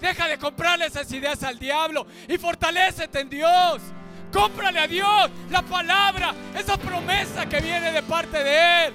Deja 0.00 0.26
de 0.26 0.36
comprarle 0.36 0.86
esas 0.86 1.12
ideas 1.12 1.44
al 1.44 1.60
diablo 1.60 2.06
y 2.28 2.38
fortalecete 2.38 3.20
en 3.20 3.30
Dios. 3.30 3.82
Cómprale 4.32 4.80
a 4.80 4.86
Dios 4.86 5.30
la 5.50 5.60
palabra, 5.62 6.34
esa 6.56 6.78
promesa 6.78 7.46
que 7.46 7.60
viene 7.60 7.92
de 7.92 8.02
parte 8.02 8.42
de 8.42 8.86
Él. 8.86 8.94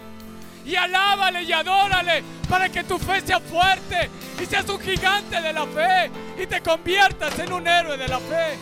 Y 0.65 0.75
alábale 0.75 1.43
y 1.43 1.51
adórale 1.53 2.23
para 2.49 2.69
que 2.69 2.83
tu 2.83 2.97
fe 2.97 3.21
sea 3.21 3.39
fuerte 3.39 4.09
y 4.41 4.45
seas 4.45 4.67
un 4.67 4.79
gigante 4.79 5.39
de 5.39 5.53
la 5.53 5.65
fe 5.67 6.11
y 6.41 6.47
te 6.47 6.61
conviertas 6.61 7.37
en 7.39 7.53
un 7.53 7.67
héroe 7.67 7.97
de 7.97 8.07
la 8.07 8.19
fe. 8.19 8.57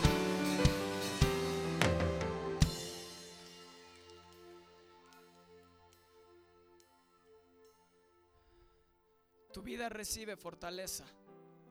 Tu 9.54 9.62
vida 9.62 9.88
recibe 9.88 10.36
fortaleza, 10.36 11.06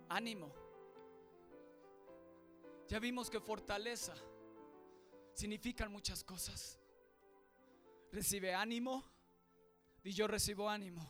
ánimo. 0.09 0.51
Ya 2.89 2.99
vimos 2.99 3.29
que 3.29 3.41
fortaleza 3.41 4.15
significan 5.35 5.93
muchas 5.93 6.25
cosas. 6.25 6.79
Recibe 8.13 8.55
ánimo 8.55 9.05
y 10.03 10.13
yo 10.13 10.27
recibo 10.27 10.69
ánimo. 10.69 11.09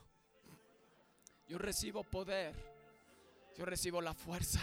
Yo 1.47 1.57
recibo 1.57 2.03
poder. 2.03 2.55
Yo 3.57 3.65
recibo 3.65 4.01
la 4.01 4.13
fuerza. 4.13 4.59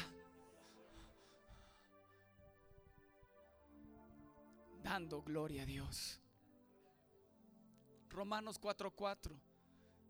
Dando 4.83 5.23
gloria 5.23 5.63
a 5.63 5.67
Dios. 5.67 6.21
Romanos 8.11 8.61
4:4 8.61 9.41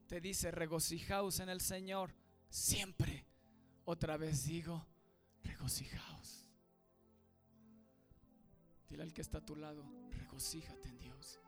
te 0.09 0.21
dice, 0.21 0.51
regocijaos 0.51 1.41
en 1.41 1.49
el 1.49 1.61
Señor 1.61 2.15
siempre. 2.49 3.27
Otra 3.85 4.17
vez 4.17 4.45
digo, 4.45 4.87
regocijaos. 5.43 6.42
Dile 8.93 9.05
al 9.05 9.15
que 9.15 9.23
está 9.23 9.39
a 9.39 9.41
tu 9.41 9.57
lado, 9.57 9.83
regocíjate 10.11 10.91
en 10.91 10.99
Dios. 10.99 11.41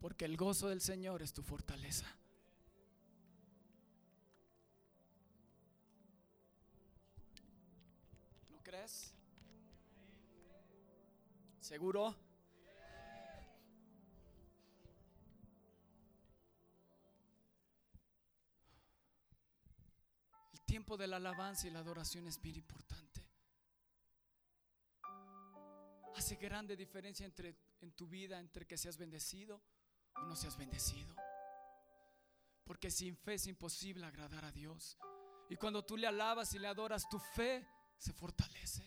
Porque 0.00 0.24
el 0.24 0.38
gozo 0.38 0.68
del 0.68 0.80
Señor 0.80 1.20
es 1.20 1.34
tu 1.34 1.42
fortaleza. 1.42 2.06
¿Lo 8.48 8.62
crees? 8.62 9.12
¿Seguro? 11.60 12.16
Tiempo 20.76 20.98
de 20.98 21.06
la 21.06 21.16
alabanza 21.16 21.66
y 21.66 21.70
la 21.70 21.78
adoración 21.78 22.26
es 22.26 22.38
bien 22.38 22.56
importante. 22.56 23.26
Hace 26.14 26.36
grande 26.36 26.76
diferencia 26.76 27.24
entre 27.24 27.56
en 27.80 27.92
tu 27.92 28.06
vida 28.06 28.38
entre 28.38 28.66
que 28.66 28.76
seas 28.76 28.98
bendecido 28.98 29.62
o 30.16 30.20
no 30.24 30.36
seas 30.36 30.58
bendecido. 30.58 31.16
Porque 32.62 32.90
sin 32.90 33.16
fe 33.16 33.34
es 33.34 33.46
imposible 33.46 34.04
agradar 34.04 34.44
a 34.44 34.52
Dios. 34.52 34.98
Y 35.48 35.56
cuando 35.56 35.82
tú 35.82 35.96
le 35.96 36.08
alabas 36.08 36.52
y 36.52 36.58
le 36.58 36.68
adoras, 36.68 37.08
tu 37.08 37.18
fe 37.18 37.66
se 37.96 38.12
fortalece. 38.12 38.84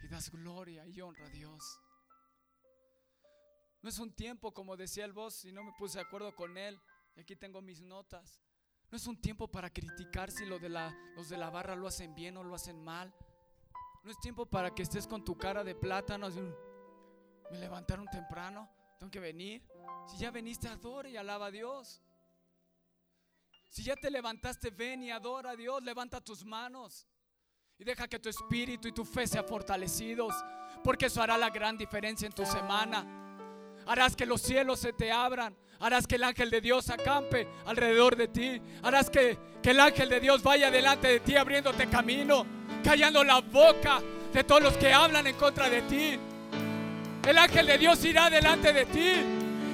Y 0.00 0.08
das 0.08 0.30
gloria 0.30 0.86
y 0.86 1.02
honra 1.02 1.26
a 1.26 1.28
Dios. 1.28 1.62
No 3.82 3.90
es 3.90 3.98
un 3.98 4.14
tiempo, 4.14 4.54
como 4.54 4.78
decía 4.78 5.04
el 5.04 5.12
voz, 5.12 5.44
y 5.44 5.52
no 5.52 5.64
me 5.64 5.72
puse 5.72 5.98
de 5.98 6.04
acuerdo 6.04 6.34
con 6.34 6.56
él. 6.56 6.80
Y 7.14 7.20
aquí 7.20 7.36
tengo 7.36 7.60
mis 7.60 7.82
notas. 7.82 8.40
No 8.92 8.96
es 8.96 9.06
un 9.06 9.16
tiempo 9.16 9.48
para 9.48 9.70
criticar 9.70 10.30
si 10.30 10.44
los 10.44 10.60
de 10.60 10.68
la 10.68 11.50
barra 11.50 11.74
lo 11.74 11.86
hacen 11.86 12.14
bien 12.14 12.36
o 12.36 12.44
lo 12.44 12.54
hacen 12.54 12.84
mal. 12.84 13.10
No 14.04 14.10
es 14.10 14.20
tiempo 14.20 14.44
para 14.44 14.74
que 14.74 14.82
estés 14.82 15.06
con 15.06 15.24
tu 15.24 15.34
cara 15.34 15.64
de 15.64 15.74
plátano. 15.74 16.28
me 17.50 17.56
levantaron 17.56 18.06
temprano, 18.08 18.68
tengo 18.98 19.10
que 19.10 19.18
venir. 19.18 19.66
Si 20.06 20.18
ya 20.18 20.30
veniste, 20.30 20.68
adora 20.68 21.08
y 21.08 21.16
alaba 21.16 21.46
a 21.46 21.50
Dios. 21.50 22.02
Si 23.70 23.82
ya 23.82 23.96
te 23.96 24.10
levantaste, 24.10 24.68
ven 24.68 25.04
y 25.04 25.10
adora 25.10 25.52
a 25.52 25.56
Dios. 25.56 25.82
Levanta 25.82 26.20
tus 26.20 26.44
manos 26.44 27.08
y 27.78 27.84
deja 27.84 28.06
que 28.06 28.18
tu 28.18 28.28
espíritu 28.28 28.88
y 28.88 28.92
tu 28.92 29.06
fe 29.06 29.26
sean 29.26 29.46
fortalecidos. 29.48 30.34
Porque 30.84 31.06
eso 31.06 31.22
hará 31.22 31.38
la 31.38 31.48
gran 31.48 31.78
diferencia 31.78 32.26
en 32.26 32.34
tu 32.34 32.44
semana. 32.44 33.21
Harás 33.86 34.16
que 34.16 34.26
los 34.26 34.40
cielos 34.40 34.78
se 34.78 34.92
te 34.92 35.10
abran. 35.10 35.56
Harás 35.80 36.06
que 36.06 36.14
el 36.14 36.24
ángel 36.24 36.50
de 36.50 36.60
Dios 36.60 36.90
acampe 36.90 37.48
alrededor 37.66 38.16
de 38.16 38.28
ti. 38.28 38.62
Harás 38.82 39.10
que, 39.10 39.36
que 39.62 39.70
el 39.70 39.80
ángel 39.80 40.08
de 40.08 40.20
Dios 40.20 40.42
vaya 40.42 40.70
delante 40.70 41.08
de 41.08 41.20
ti 41.20 41.36
abriéndote 41.36 41.88
camino, 41.88 42.46
callando 42.84 43.24
la 43.24 43.40
boca 43.40 44.00
de 44.32 44.44
todos 44.44 44.62
los 44.62 44.76
que 44.76 44.92
hablan 44.92 45.26
en 45.26 45.34
contra 45.34 45.68
de 45.68 45.82
ti. 45.82 46.18
El 47.26 47.38
ángel 47.38 47.66
de 47.66 47.78
Dios 47.78 48.04
irá 48.04 48.30
delante 48.30 48.72
de 48.72 48.86
ti 48.86 49.12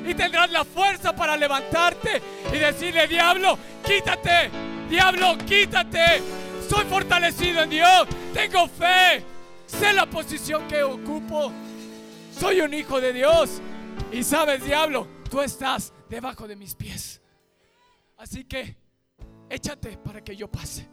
y 0.06 0.14
tendrás 0.14 0.50
la 0.50 0.64
fuerza 0.64 1.14
para 1.14 1.36
levantarte 1.36 2.22
y 2.52 2.58
decirle, 2.58 3.06
diablo, 3.06 3.58
quítate, 3.84 4.50
diablo, 4.88 5.36
quítate. 5.46 6.22
Soy 6.68 6.84
fortalecido 6.84 7.62
en 7.62 7.70
Dios, 7.70 8.06
tengo 8.34 8.68
fe, 8.68 9.22
sé 9.66 9.92
la 9.92 10.06
posición 10.06 10.66
que 10.68 10.82
ocupo. 10.82 11.52
Soy 12.38 12.60
un 12.60 12.72
hijo 12.72 13.00
de 13.00 13.12
Dios. 13.12 13.60
Y 14.10 14.24
sabes, 14.24 14.64
diablo, 14.64 15.06
tú 15.30 15.40
estás 15.42 15.92
debajo 16.08 16.48
de 16.48 16.56
mis 16.56 16.74
pies. 16.74 17.20
Así 18.16 18.44
que 18.44 18.76
échate 19.50 19.98
para 19.98 20.24
que 20.24 20.34
yo 20.34 20.50
pase. 20.50 20.88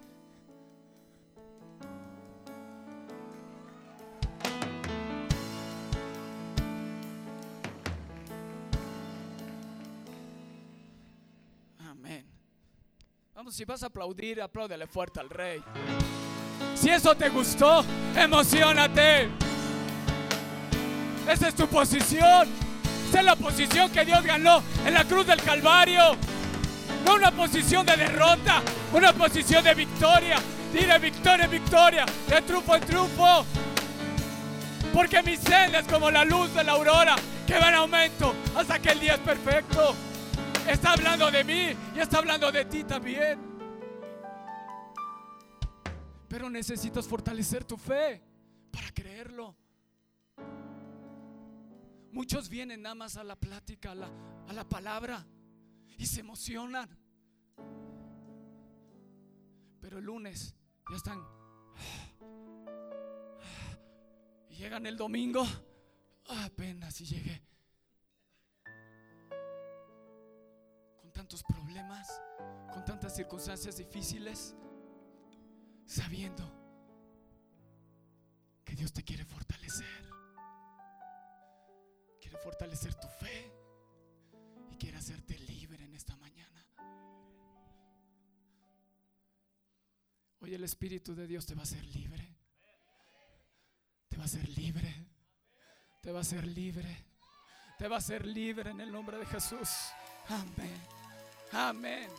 Amén. 11.79 12.27
Vamos, 13.33 13.55
si 13.55 13.63
vas 13.63 13.81
a 13.81 13.85
aplaudir, 13.87 14.41
apláudele 14.41 14.87
fuerte 14.87 15.21
al 15.21 15.29
rey. 15.29 15.63
Si 16.75 16.89
eso 16.89 17.15
te 17.15 17.29
gustó, 17.29 17.85
emocionate. 18.15 19.29
Esa 21.27 21.47
es 21.47 21.55
tu 21.55 21.65
posición 21.67 22.64
es 23.13 23.23
la 23.23 23.35
posición 23.35 23.91
que 23.91 24.05
Dios 24.05 24.23
ganó 24.23 24.61
en 24.85 24.93
la 24.93 25.03
cruz 25.03 25.25
del 25.27 25.41
Calvario. 25.41 26.15
No 27.05 27.15
una 27.15 27.31
posición 27.31 27.85
de 27.85 27.95
derrota, 27.95 28.61
una 28.93 29.13
posición 29.13 29.63
de 29.63 29.73
victoria. 29.73 30.37
Dile 30.73 30.99
victoria, 30.99 31.47
victoria, 31.47 32.05
de 32.27 32.41
triunfo 32.41 32.75
en 32.75 32.81
triunfo. 32.81 33.45
Porque 34.93 35.21
mi 35.23 35.35
senda 35.35 35.79
es 35.79 35.87
como 35.87 36.09
la 36.09 36.25
luz 36.25 36.53
de 36.53 36.63
la 36.63 36.73
aurora 36.73 37.15
que 37.45 37.59
va 37.59 37.69
en 37.69 37.75
aumento 37.75 38.33
hasta 38.55 38.79
que 38.79 38.89
el 38.89 38.99
día 38.99 39.13
es 39.13 39.19
perfecto. 39.19 39.95
Está 40.67 40.93
hablando 40.93 41.29
de 41.29 41.43
mí 41.43 41.75
y 41.95 41.99
está 41.99 42.17
hablando 42.17 42.51
de 42.51 42.65
ti 42.65 42.83
también. 42.83 43.39
Pero 46.27 46.49
necesitas 46.49 47.07
fortalecer 47.07 47.63
tu 47.63 47.77
fe 47.77 48.21
para 48.71 48.89
creerlo. 48.91 49.55
Muchos 52.15 52.47
vienen 52.47 52.81
nada 52.81 52.95
más 52.95 53.17
a 53.17 53.25
la 53.25 53.35
plática, 53.35 53.91
a 53.91 53.95
la, 53.95 54.09
a 54.47 54.53
la 54.53 54.63
palabra 54.63 55.27
y 55.97 56.05
se 56.05 56.21
emocionan. 56.21 56.87
Pero 59.81 59.97
el 59.99 60.05
lunes 60.05 60.55
ya 60.89 60.95
están. 60.95 61.21
Y 64.47 64.55
llegan 64.55 64.85
el 64.85 64.95
domingo. 64.95 65.45
Apenas 66.45 66.93
si 66.95 67.05
llegué. 67.05 67.43
Con 71.01 71.11
tantos 71.11 71.43
problemas, 71.43 72.21
con 72.73 72.85
tantas 72.85 73.13
circunstancias 73.13 73.75
difíciles, 73.75 74.55
sabiendo 75.85 76.49
que 78.63 78.73
Dios 78.73 78.93
te 78.93 79.03
quiere 79.03 79.25
fortalecer. 79.25 80.14
Fortalecer 82.43 82.93
tu 82.95 83.07
fe 83.07 83.51
y 84.69 84.77
quiere 84.77 84.97
hacerte 84.97 85.37
libre 85.39 85.83
en 85.83 85.95
esta 85.95 86.15
mañana. 86.17 86.65
Hoy 90.39 90.53
el 90.53 90.63
Espíritu 90.63 91.15
de 91.15 91.27
Dios 91.27 91.45
te 91.45 91.55
va 91.55 91.61
a 91.61 91.63
hacer 91.63 91.83
libre. 91.85 92.35
Te 94.09 94.17
va 94.17 94.23
a 94.23 94.25
hacer 94.25 94.47
libre. 94.49 94.93
Te 96.01 96.11
va 96.11 96.19
a 96.19 96.21
hacer 96.21 96.45
libre. 96.45 97.05
Te 97.79 97.87
va 97.87 97.95
a 97.95 97.99
hacer 97.99 98.25
libre 98.25 98.69
en 98.69 98.79
el 98.79 98.91
nombre 98.91 99.17
de 99.17 99.25
Jesús. 99.25 99.69
Amén. 100.29 100.81
Amén. 101.51 102.09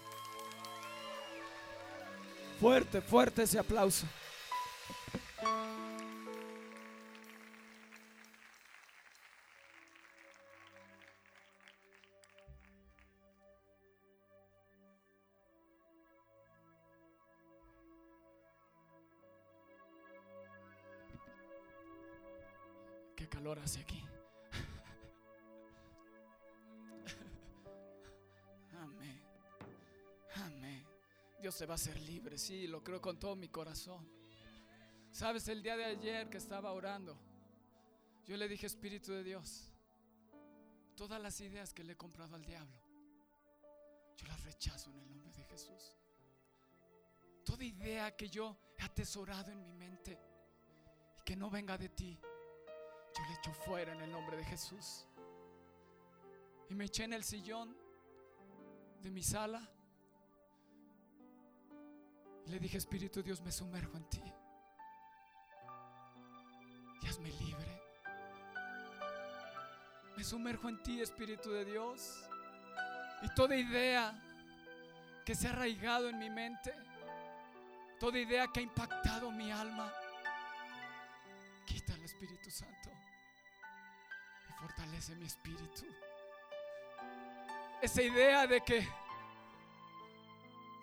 Fuerte, 2.58 3.00
fuerte 3.00 3.42
ese 3.42 3.58
aplauso. 3.58 4.06
Va 31.66 31.74
a 31.74 31.76
hacer 31.76 32.00
libre, 32.00 32.38
sí, 32.38 32.66
lo 32.66 32.82
creo 32.82 33.00
con 33.00 33.18
todo 33.18 33.36
mi 33.36 33.48
corazón. 33.48 34.08
Sabes, 35.10 35.48
el 35.48 35.62
día 35.62 35.76
de 35.76 35.84
ayer 35.84 36.28
que 36.28 36.38
estaba 36.38 36.72
orando, 36.72 37.18
yo 38.26 38.36
le 38.36 38.48
dije, 38.48 38.66
Espíritu 38.66 39.12
de 39.12 39.24
Dios, 39.24 39.70
todas 40.96 41.20
las 41.20 41.40
ideas 41.40 41.72
que 41.72 41.84
le 41.84 41.92
he 41.92 41.96
comprado 41.96 42.34
al 42.34 42.44
diablo, 42.44 42.80
yo 44.16 44.26
las 44.26 44.42
rechazo 44.44 44.90
en 44.90 44.98
el 44.98 45.08
nombre 45.08 45.32
de 45.32 45.44
Jesús. 45.44 45.96
Toda 47.44 47.64
idea 47.64 48.16
que 48.16 48.28
yo 48.28 48.56
he 48.78 48.82
atesorado 48.82 49.50
en 49.52 49.62
mi 49.62 49.72
mente 49.72 50.18
y 51.18 51.22
que 51.22 51.36
no 51.36 51.50
venga 51.50 51.78
de 51.78 51.88
ti, 51.90 52.18
yo 53.16 53.24
le 53.28 53.34
echo 53.34 53.52
fuera 53.52 53.92
en 53.92 54.00
el 54.00 54.10
nombre 54.10 54.36
de 54.36 54.44
Jesús. 54.44 55.06
Y 56.68 56.74
me 56.74 56.86
eché 56.86 57.04
en 57.04 57.12
el 57.12 57.24
sillón 57.24 57.76
de 59.00 59.10
mi 59.10 59.22
sala. 59.22 59.70
Le 62.46 62.58
dije, 62.60 62.78
Espíritu 62.78 63.22
Dios, 63.22 63.40
me 63.42 63.50
sumerjo 63.50 63.96
en 63.96 64.04
ti. 64.08 64.22
Y 67.02 67.06
hazme 67.08 67.30
libre. 67.30 67.82
Me 70.16 70.24
sumerjo 70.24 70.68
en 70.68 70.82
ti, 70.82 71.00
Espíritu 71.00 71.50
de 71.50 71.64
Dios. 71.64 72.24
Y 73.22 73.34
toda 73.34 73.56
idea 73.56 74.22
que 75.24 75.34
se 75.34 75.48
ha 75.48 75.50
arraigado 75.50 76.08
en 76.08 76.18
mi 76.18 76.30
mente, 76.30 76.72
toda 77.98 78.18
idea 78.18 78.46
que 78.46 78.60
ha 78.60 78.62
impactado 78.62 79.32
mi 79.32 79.50
alma, 79.50 79.92
quita 81.66 81.94
el 81.94 82.04
Espíritu 82.04 82.48
Santo 82.48 82.90
y 84.48 84.52
fortalece 84.52 85.16
mi 85.16 85.26
espíritu. 85.26 85.84
Esa 87.82 88.02
idea 88.02 88.46
de 88.46 88.60
que, 88.60 88.88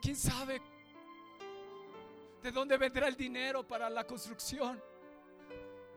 quién 0.02 0.18
sabe 0.18 0.62
de 2.44 2.52
dónde 2.52 2.78
vendrá 2.78 3.08
el 3.08 3.16
dinero 3.16 3.66
para 3.66 3.90
la 3.90 4.04
construcción. 4.04 4.82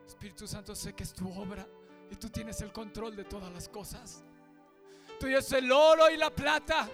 Espíritu 0.06 0.46
Santo, 0.46 0.76
sé 0.76 0.94
que 0.94 1.02
es 1.02 1.12
tu 1.12 1.28
obra 1.28 1.66
y 2.08 2.14
tú 2.14 2.30
tienes 2.30 2.60
el 2.60 2.72
control 2.72 3.16
de 3.16 3.24
todas 3.24 3.52
las 3.52 3.68
cosas. 3.68 4.22
Tú 5.18 5.26
es 5.26 5.50
el 5.52 5.72
oro 5.72 6.08
y 6.08 6.16
la 6.16 6.30
plata. 6.30 6.88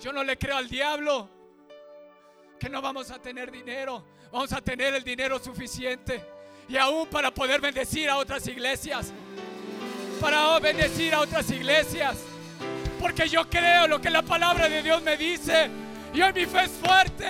Yo 0.00 0.12
no 0.12 0.24
le 0.24 0.36
creo 0.36 0.56
al 0.56 0.68
diablo 0.68 1.28
que 2.58 2.68
no 2.68 2.82
vamos 2.82 3.12
a 3.12 3.22
tener 3.22 3.52
dinero. 3.52 4.04
Vamos 4.32 4.52
a 4.52 4.60
tener 4.60 4.92
el 4.92 5.04
dinero 5.04 5.38
suficiente. 5.38 6.20
Y 6.68 6.76
aún 6.76 7.06
para 7.08 7.32
poder 7.32 7.60
bendecir 7.60 8.10
a 8.10 8.16
otras 8.16 8.44
iglesias. 8.48 9.12
Para 10.20 10.58
bendecir 10.58 11.14
a 11.14 11.20
otras 11.20 11.48
iglesias. 11.52 12.18
Porque 13.06 13.28
yo 13.28 13.48
creo 13.48 13.86
lo 13.86 14.00
que 14.00 14.10
la 14.10 14.22
palabra 14.22 14.68
de 14.68 14.82
Dios 14.82 15.00
me 15.00 15.16
dice. 15.16 15.70
Y 16.12 16.20
hoy 16.20 16.32
mi 16.32 16.44
fe 16.44 16.64
es 16.64 16.72
fuerte. 16.72 17.28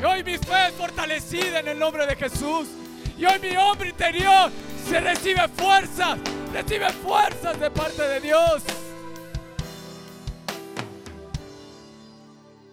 Y 0.00 0.02
hoy 0.02 0.24
mi 0.24 0.38
fe 0.38 0.68
es 0.68 0.72
fortalecida 0.72 1.60
en 1.60 1.68
el 1.68 1.78
nombre 1.78 2.06
de 2.06 2.16
Jesús. 2.16 2.66
Y 3.18 3.26
hoy 3.26 3.38
mi 3.38 3.54
hombre 3.54 3.90
interior 3.90 4.50
se 4.86 4.98
recibe 4.98 5.46
fuerzas. 5.48 6.18
Recibe 6.50 6.90
fuerzas 6.94 7.60
de 7.60 7.70
parte 7.70 8.00
de 8.08 8.20
Dios. 8.20 8.62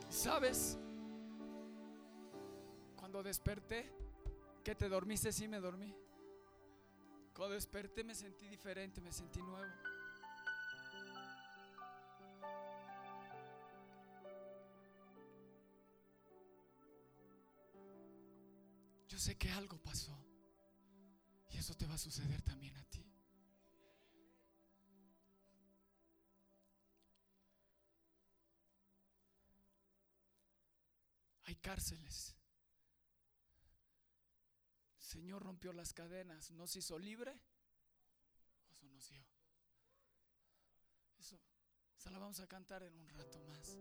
¿Sabes? 0.07 0.77
Cuando 2.95 3.21
desperté, 3.21 3.91
que 4.63 4.75
te 4.75 4.87
dormiste, 4.87 5.33
sí 5.33 5.49
me 5.49 5.59
dormí. 5.59 5.93
Cuando 7.33 7.53
desperté 7.53 8.05
me 8.05 8.15
sentí 8.15 8.47
diferente, 8.47 9.01
me 9.01 9.11
sentí 9.11 9.41
nuevo. 9.41 9.73
Yo 19.15 19.21
sé 19.21 19.37
que 19.37 19.49
algo 19.49 19.77
pasó 19.77 20.13
y 21.49 21.57
eso 21.57 21.73
te 21.73 21.85
va 21.85 21.93
a 21.93 21.97
suceder 21.97 22.41
también 22.41 22.75
a 22.75 22.83
ti. 22.83 23.01
Hay 31.45 31.55
cárceles. 31.55 32.35
El 34.97 35.03
Señor 35.05 35.43
rompió 35.43 35.71
las 35.71 35.93
cadenas, 35.93 36.51
nos 36.51 36.75
hizo 36.75 36.99
libre, 36.99 37.39
eso 38.69 38.85
nos 38.89 39.07
dio. 39.07 39.25
Eso, 41.19 41.39
esa 41.97 42.09
la 42.09 42.19
vamos 42.19 42.41
a 42.41 42.47
cantar 42.47 42.83
en 42.83 42.97
un 42.97 43.07
rato 43.07 43.39
más. 43.47 43.77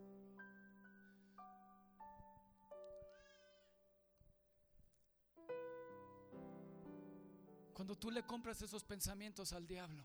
Cuando 7.85 7.99
tú 7.99 8.11
le 8.11 8.23
compras 8.25 8.62
esos 8.62 8.83
pensamientos 8.83 9.53
al 9.53 9.66
diablo, 9.66 10.03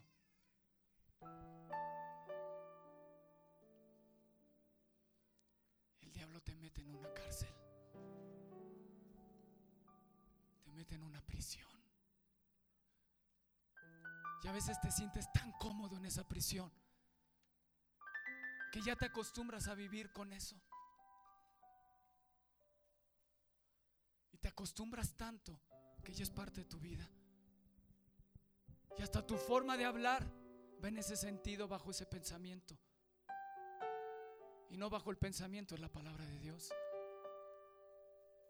el 6.02 6.12
diablo 6.12 6.42
te 6.42 6.54
mete 6.56 6.82
en 6.82 6.94
una 6.94 7.14
cárcel, 7.14 7.48
te 10.66 10.74
mete 10.74 10.96
en 10.96 11.04
una 11.04 11.26
prisión. 11.26 11.70
Y 14.44 14.48
a 14.50 14.52
veces 14.52 14.78
te 14.82 14.92
sientes 14.92 15.32
tan 15.32 15.54
cómodo 15.54 15.96
en 15.96 16.06
esa 16.06 16.28
prisión 16.28 16.70
que 18.74 18.82
ya 18.82 18.98
te 18.98 19.06
acostumbras 19.06 19.70
a 19.70 19.74
vivir 19.74 20.12
con 20.12 20.34
eso. 20.34 20.62
Y 24.34 24.38
te 24.38 24.50
acostumbras 24.50 25.16
tanto 25.16 25.58
que 26.04 26.12
ya 26.12 26.24
es 26.24 26.30
parte 26.30 26.60
de 26.60 26.66
tu 26.66 26.78
vida. 26.78 27.10
Y 29.00 29.02
hasta 29.02 29.26
tu 29.26 29.38
forma 29.38 29.78
de 29.78 29.86
hablar 29.86 30.30
va 30.84 30.90
en 30.90 30.98
ese 30.98 31.16
sentido, 31.16 31.70
bajo 31.70 31.90
ese 31.90 32.06
pensamiento. 32.06 32.78
Y 34.70 34.76
no 34.76 34.90
bajo 34.90 35.10
el 35.10 35.18
pensamiento 35.18 35.74
de 35.74 35.80
la 35.80 35.88
palabra 35.88 36.26
de 36.26 36.38
Dios. 36.40 36.70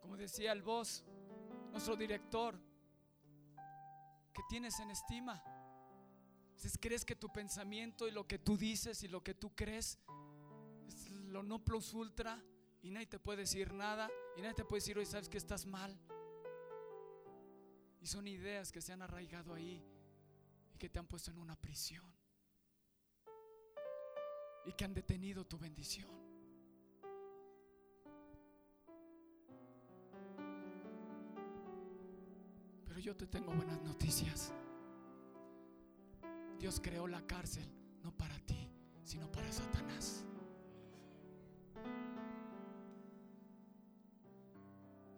Como 0.01 0.17
decía 0.17 0.51
el 0.51 0.63
voz, 0.63 1.05
nuestro 1.69 1.95
director, 1.95 2.59
que 4.33 4.41
tienes 4.49 4.79
en 4.79 4.89
estima. 4.89 5.39
Si 6.55 6.67
crees 6.79 7.05
que 7.05 7.15
tu 7.15 7.31
pensamiento 7.31 8.07
y 8.07 8.11
lo 8.11 8.27
que 8.27 8.39
tú 8.39 8.57
dices 8.57 9.03
y 9.03 9.07
lo 9.07 9.23
que 9.23 9.35
tú 9.35 9.55
crees 9.55 9.99
es 10.87 11.11
lo 11.11 11.43
no 11.43 11.63
plus 11.63 11.93
ultra 11.93 12.43
Y 12.81 12.89
nadie 12.89 13.05
te 13.05 13.19
puede 13.19 13.41
decir 13.41 13.71
nada. 13.71 14.09
Y 14.35 14.41
nadie 14.41 14.55
te 14.55 14.65
puede 14.65 14.79
decir, 14.79 14.97
hoy 14.97 15.05
sabes 15.05 15.29
que 15.29 15.37
estás 15.37 15.67
mal. 15.67 15.95
Y 18.01 18.07
son 18.07 18.27
ideas 18.27 18.71
que 18.71 18.81
se 18.81 18.93
han 18.93 19.03
arraigado 19.03 19.53
ahí 19.53 19.85
que 20.79 20.89
te 20.89 20.97
han 20.97 21.05
puesto 21.05 21.29
en 21.29 21.37
una 21.37 21.55
prisión. 21.55 22.05
Y 24.65 24.71
que 24.73 24.85
han 24.85 24.93
detenido 24.93 25.45
tu 25.45 25.57
bendición. 25.57 26.09
Pero 32.85 32.99
yo 32.99 33.15
te 33.15 33.27
tengo 33.27 33.51
buenas 33.51 33.81
noticias. 33.81 34.53
Dios 36.57 36.79
creó 36.81 37.07
la 37.07 37.25
cárcel 37.27 37.65
no 38.03 38.11
para 38.11 38.37
ti, 38.39 38.69
sino 39.03 39.31
para 39.31 39.51
Satanás. 39.51 40.25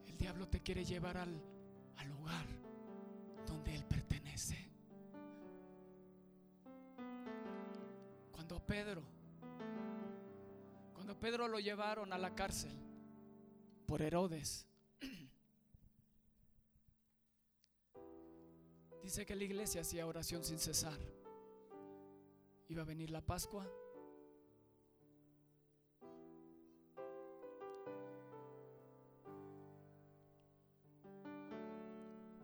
El 0.08 0.18
diablo 0.18 0.48
te 0.48 0.62
quiere 0.62 0.84
llevar 0.86 1.18
al, 1.18 1.42
al 1.98 2.10
lugar 2.10 2.46
donde 3.48 3.76
él. 3.76 4.01
Pedro, 8.84 9.04
cuando 10.96 11.16
Pedro 11.20 11.48
lo 11.48 11.60
llevaron 11.60 12.12
a 12.14 12.18
la 12.18 12.34
cárcel 12.34 12.72
por 13.86 14.02
Herodes, 14.02 14.66
dice 19.04 19.24
que 19.24 19.36
la 19.36 19.44
iglesia 19.44 19.82
hacía 19.82 20.08
oración 20.08 20.44
sin 20.44 20.58
cesar. 20.58 20.98
Iba 22.70 22.82
a 22.82 22.86
venir 22.86 23.12
la 23.12 23.22
Pascua. 23.22 23.70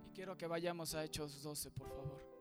Y 0.05 0.11
quiero 0.13 0.37
que 0.37 0.45
vayamos 0.45 0.93
a 0.93 1.03
Hechos 1.03 1.41
12, 1.41 1.71
por 1.71 1.89
favor. 1.89 2.36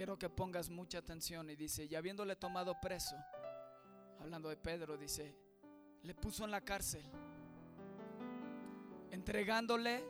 Quiero 0.00 0.18
que 0.18 0.30
pongas 0.30 0.70
mucha 0.70 0.96
atención 0.96 1.50
y 1.50 1.56
dice, 1.56 1.84
y 1.84 1.94
habiéndole 1.94 2.34
tomado 2.34 2.74
preso, 2.80 3.14
hablando 4.18 4.48
de 4.48 4.56
Pedro, 4.56 4.96
dice, 4.96 5.36
le 6.04 6.14
puso 6.14 6.42
en 6.46 6.50
la 6.50 6.62
cárcel, 6.62 7.04
entregándole 9.10 10.02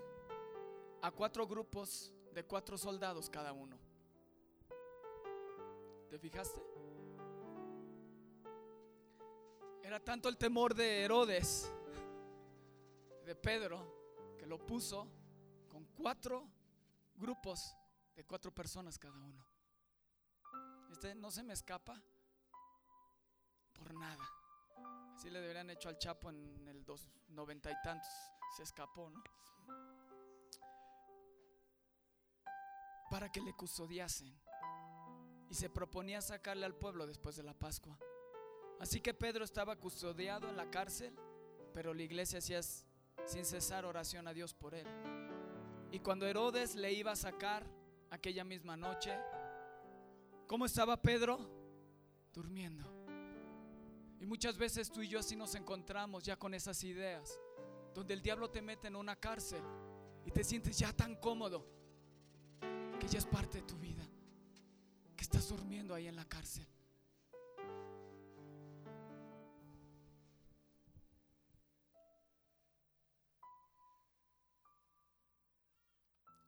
a 1.02 1.10
cuatro 1.10 1.44
grupos 1.44 2.14
de 2.32 2.44
cuatro 2.44 2.78
soldados 2.78 3.28
cada 3.28 3.52
uno. 3.52 3.76
¿Te 6.08 6.20
fijaste? 6.20 6.62
Era 9.82 9.98
tanto 9.98 10.28
el 10.28 10.36
temor 10.36 10.72
de 10.72 11.02
Herodes, 11.02 11.68
de 13.26 13.34
Pedro, 13.34 14.36
que 14.38 14.46
lo 14.46 14.64
puso 14.64 15.08
con 15.68 15.84
cuatro 15.86 16.46
grupos 17.16 17.74
de 18.14 18.22
cuatro 18.24 18.54
personas 18.54 18.96
cada 18.96 19.18
uno. 19.18 19.49
Este 20.90 21.14
no 21.14 21.30
se 21.30 21.42
me 21.42 21.52
escapa 21.52 22.02
por 23.72 23.94
nada. 23.94 24.24
Así 25.14 25.30
le 25.30 25.40
deberían 25.40 25.70
hecho 25.70 25.88
al 25.88 25.98
Chapo 25.98 26.30
en 26.30 26.66
el 26.68 26.84
dos, 26.84 27.08
noventa 27.28 27.70
y 27.70 27.74
tantos. 27.82 28.10
Se 28.56 28.64
escapó, 28.64 29.10
¿no? 29.10 29.22
Para 33.10 33.30
que 33.30 33.40
le 33.40 33.54
custodiasen. 33.54 34.34
Y 35.48 35.54
se 35.54 35.70
proponía 35.70 36.20
sacarle 36.20 36.66
al 36.66 36.74
pueblo 36.74 37.06
después 37.06 37.36
de 37.36 37.42
la 37.42 37.54
Pascua. 37.54 37.98
Así 38.78 39.00
que 39.00 39.14
Pedro 39.14 39.44
estaba 39.44 39.76
custodiado 39.76 40.48
en 40.48 40.56
la 40.56 40.70
cárcel, 40.70 41.14
pero 41.74 41.92
la 41.92 42.02
iglesia 42.02 42.38
hacía 42.38 42.62
sin 42.62 43.44
cesar 43.44 43.84
oración 43.84 44.26
a 44.26 44.32
Dios 44.32 44.54
por 44.54 44.74
él. 44.74 44.86
Y 45.92 46.00
cuando 46.00 46.26
Herodes 46.26 46.74
le 46.74 46.92
iba 46.92 47.12
a 47.12 47.16
sacar 47.16 47.66
aquella 48.10 48.44
misma 48.44 48.76
noche, 48.76 49.18
¿cómo 50.50 50.66
estaba 50.66 51.00
Pedro? 51.00 51.38
Durmiendo. 52.32 52.84
Y 54.18 54.26
muchas 54.26 54.58
veces 54.58 54.90
tú 54.90 55.00
y 55.00 55.06
yo 55.06 55.20
así 55.20 55.36
nos 55.36 55.54
encontramos 55.54 56.24
ya 56.24 56.36
con 56.36 56.54
esas 56.54 56.82
ideas, 56.82 57.38
donde 57.94 58.14
el 58.14 58.20
diablo 58.20 58.50
te 58.50 58.60
mete 58.60 58.88
en 58.88 58.96
una 58.96 59.14
cárcel 59.14 59.62
y 60.26 60.32
te 60.32 60.42
sientes 60.42 60.76
ya 60.76 60.92
tan 60.92 61.14
cómodo 61.14 61.64
que 62.98 63.06
ya 63.06 63.18
es 63.18 63.26
parte 63.26 63.58
de 63.58 63.62
tu 63.62 63.76
vida, 63.76 64.02
que 65.16 65.22
estás 65.22 65.48
durmiendo 65.48 65.94
ahí 65.94 66.08
en 66.08 66.16
la 66.16 66.24
cárcel. 66.24 66.66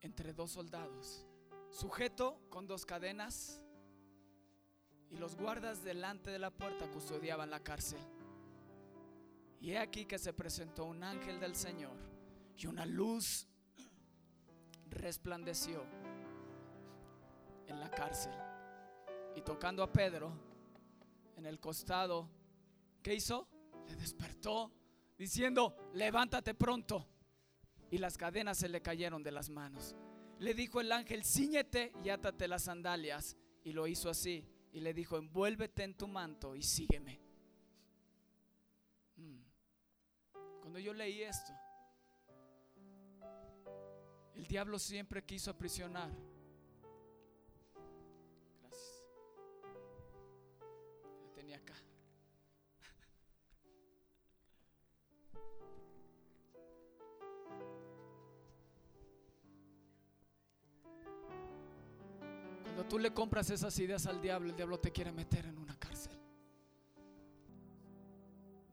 Entre 0.01 0.33
dos 0.33 0.51
soldados, 0.51 1.25
sujeto 1.69 2.37
con 2.49 2.67
dos 2.67 2.85
cadenas, 2.85 3.62
y 5.13 5.17
los 5.17 5.35
guardas 5.35 5.83
delante 5.83 6.31
de 6.31 6.39
la 6.39 6.49
puerta 6.49 6.89
custodiaban 6.89 7.51
la 7.51 7.59
cárcel. 7.59 7.99
Y 9.61 9.71
he 9.71 9.77
aquí 9.77 10.05
que 10.05 10.17
se 10.17 10.33
presentó 10.33 10.85
un 10.85 11.03
ángel 11.03 11.39
del 11.39 11.55
Señor 11.55 11.95
y 12.57 12.65
una 12.65 12.85
luz 12.85 13.47
resplandeció 14.89 15.85
en 17.67 17.79
la 17.79 17.89
cárcel. 17.91 18.33
Y 19.35 19.41
tocando 19.41 19.83
a 19.83 19.91
Pedro 19.91 20.33
en 21.37 21.45
el 21.45 21.59
costado, 21.59 22.27
¿qué 23.01 23.13
hizo? 23.13 23.47
Le 23.87 23.95
despertó 23.95 24.71
diciendo, 25.17 25.75
levántate 25.93 26.55
pronto. 26.55 27.07
Y 27.91 27.99
las 27.99 28.17
cadenas 28.17 28.57
se 28.57 28.67
le 28.67 28.81
cayeron 28.81 29.21
de 29.21 29.31
las 29.31 29.49
manos. 29.49 29.95
Le 30.39 30.55
dijo 30.55 30.81
el 30.81 30.91
ángel, 30.91 31.23
ciñete 31.23 31.93
y 32.03 32.09
átate 32.09 32.47
las 32.47 32.63
sandalias. 32.63 33.37
Y 33.63 33.71
lo 33.73 33.87
hizo 33.87 34.09
así. 34.09 34.47
Y 34.73 34.81
le 34.81 34.93
dijo, 34.93 35.17
envuélvete 35.17 35.83
en 35.83 35.95
tu 35.95 36.07
manto 36.07 36.55
y 36.55 36.63
sígueme. 36.63 37.19
Mm. 39.15 39.39
Cuando 40.61 40.79
yo 40.79 40.93
leí 40.93 41.21
esto, 41.21 41.53
el 44.33 44.47
diablo 44.47 44.79
siempre 44.79 45.23
quiso 45.23 45.51
aprisionar. 45.51 46.11
Gracias. 48.61 49.03
Tenía 51.35 51.57
acá. 51.57 51.75
Tú 62.89 62.99
le 62.99 63.13
compras 63.13 63.49
esas 63.49 63.77
ideas 63.79 64.05
al 64.05 64.21
diablo, 64.21 64.49
el 64.49 64.55
diablo 64.55 64.79
te 64.79 64.91
quiere 64.91 65.11
meter 65.11 65.45
en 65.45 65.57
una 65.57 65.77
cárcel 65.79 66.13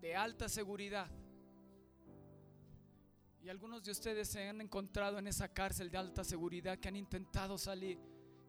de 0.00 0.16
alta 0.16 0.48
seguridad. 0.48 1.10
Y 3.42 3.48
algunos 3.48 3.82
de 3.82 3.90
ustedes 3.90 4.28
se 4.28 4.48
han 4.48 4.60
encontrado 4.60 5.18
en 5.18 5.26
esa 5.26 5.48
cárcel 5.48 5.90
de 5.90 5.98
alta 5.98 6.24
seguridad 6.24 6.78
que 6.78 6.88
han 6.88 6.96
intentado 6.96 7.56
salir, 7.56 7.98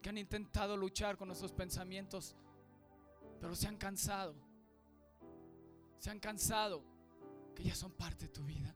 que 0.02 0.08
han 0.08 0.18
intentado 0.18 0.76
luchar 0.76 1.16
con 1.16 1.30
esos 1.30 1.52
pensamientos, 1.52 2.36
pero 3.40 3.54
se 3.54 3.68
han 3.68 3.76
cansado. 3.76 4.34
Se 5.98 6.10
han 6.10 6.20
cansado 6.20 6.82
que 7.54 7.62
ya 7.62 7.74
son 7.74 7.92
parte 7.92 8.26
de 8.26 8.32
tu 8.32 8.44
vida. 8.44 8.74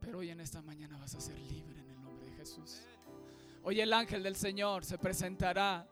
Pero 0.00 0.18
hoy 0.18 0.30
en 0.30 0.40
esta 0.40 0.62
mañana 0.62 0.98
vas 0.98 1.14
a 1.14 1.20
ser 1.20 1.38
libre 1.38 1.80
en 1.80 1.90
el 1.90 2.02
nombre 2.02 2.26
de 2.26 2.32
Jesús. 2.32 2.82
Hoy 3.64 3.80
el 3.80 3.92
ángel 3.92 4.24
del 4.24 4.34
Señor 4.34 4.84
se 4.84 4.98
presentará 4.98 5.86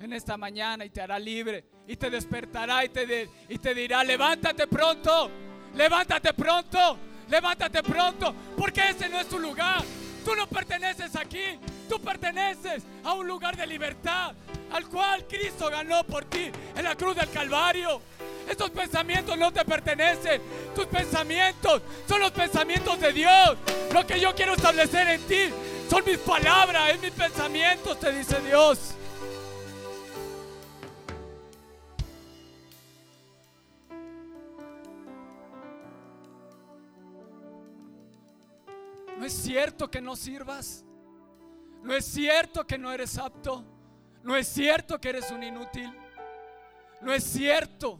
en 0.00 0.12
esta 0.12 0.36
mañana 0.36 0.84
y 0.84 0.90
te 0.90 1.00
hará 1.00 1.20
libre 1.20 1.64
y 1.86 1.94
te 1.94 2.10
despertará 2.10 2.84
y 2.84 2.88
te, 2.88 3.28
y 3.48 3.58
te 3.58 3.74
dirá, 3.74 4.02
levántate 4.02 4.66
pronto, 4.66 5.30
levántate 5.74 6.34
pronto, 6.34 6.98
levántate 7.28 7.84
pronto, 7.84 8.34
porque 8.56 8.88
ese 8.90 9.08
no 9.08 9.20
es 9.20 9.28
tu 9.28 9.38
lugar. 9.38 9.84
Tú 10.24 10.34
no 10.34 10.48
perteneces 10.48 11.14
aquí, 11.14 11.60
tú 11.88 12.00
perteneces 12.00 12.82
a 13.04 13.14
un 13.14 13.26
lugar 13.28 13.56
de 13.56 13.68
libertad 13.68 14.34
al 14.72 14.88
cual 14.88 15.26
Cristo 15.28 15.70
ganó 15.70 16.02
por 16.02 16.24
ti 16.24 16.50
en 16.76 16.84
la 16.84 16.96
cruz 16.96 17.14
del 17.14 17.30
Calvario. 17.30 18.02
Estos 18.48 18.70
pensamientos 18.70 19.38
no 19.38 19.52
te 19.52 19.64
pertenecen. 19.64 20.42
Tus 20.74 20.86
pensamientos 20.86 21.82
son 22.08 22.20
los 22.20 22.32
pensamientos 22.32 23.00
de 23.00 23.12
Dios. 23.12 23.56
Lo 23.94 24.04
que 24.04 24.18
yo 24.18 24.34
quiero 24.34 24.54
establecer 24.54 25.06
en 25.06 25.20
ti 25.22 25.54
son 25.90 26.04
mis 26.04 26.18
palabras, 26.18 26.90
es 26.90 27.02
mis 27.02 27.10
pensamientos, 27.10 27.98
te 27.98 28.12
dice 28.12 28.40
Dios. 28.42 28.94
No 39.18 39.26
es 39.26 39.32
cierto 39.32 39.90
que 39.90 40.00
no 40.00 40.14
sirvas. 40.14 40.84
No 41.82 41.92
es 41.92 42.04
cierto 42.04 42.64
que 42.64 42.78
no 42.78 42.92
eres 42.92 43.18
apto. 43.18 43.64
No 44.22 44.36
es 44.36 44.46
cierto 44.46 45.00
que 45.00 45.08
eres 45.08 45.32
un 45.32 45.42
inútil. 45.42 45.92
No 47.00 47.12
es 47.12 47.24
cierto 47.24 47.98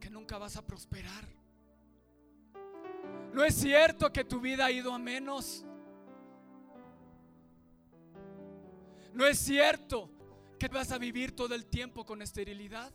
que 0.00 0.08
nunca 0.08 0.38
vas 0.38 0.56
a 0.56 0.62
prosperar. 0.62 1.33
No 3.34 3.42
es 3.42 3.56
cierto 3.56 4.12
que 4.12 4.22
tu 4.22 4.38
vida 4.38 4.66
ha 4.66 4.70
ido 4.70 4.92
a 4.92 4.98
menos. 4.98 5.64
No 9.12 9.26
es 9.26 9.40
cierto 9.40 10.08
que 10.56 10.68
vas 10.68 10.92
a 10.92 10.98
vivir 10.98 11.34
todo 11.34 11.52
el 11.56 11.66
tiempo 11.66 12.06
con 12.06 12.22
esterilidad. 12.22 12.92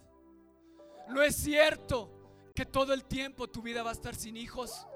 No 1.09 1.21
es 1.21 1.35
cierto 1.35 2.09
que 2.55 2.65
todo 2.65 2.93
el 2.93 3.03
tiempo 3.03 3.49
tu 3.49 3.61
vida 3.61 3.83
va 3.83 3.89
a 3.89 3.93
estar 3.93 4.15
sin 4.15 4.37
hijos. 4.37 4.87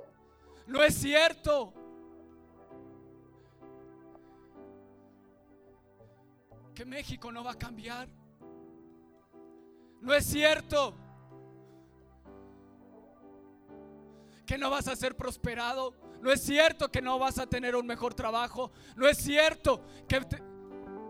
No 0.65 0.81
es 0.81 0.95
cierto 0.95 1.73
que 6.73 6.85
México 6.85 7.33
no 7.33 7.43
va 7.43 7.51
a 7.51 7.59
cambiar. 7.59 8.07
No 9.99 10.13
es 10.13 10.25
cierto 10.25 10.95
que 14.45 14.57
no 14.57 14.69
vas 14.69 14.87
a 14.87 14.95
ser 14.95 15.15
prosperado. 15.15 15.93
No 16.21 16.31
es 16.31 16.41
cierto 16.41 16.91
que 16.91 17.01
no 17.01 17.19
vas 17.19 17.37
a 17.37 17.47
tener 17.47 17.75
un 17.75 17.85
mejor 17.85 18.13
trabajo. 18.13 18.71
No 18.95 19.07
es 19.07 19.17
cierto 19.17 19.83
que, 20.07 20.21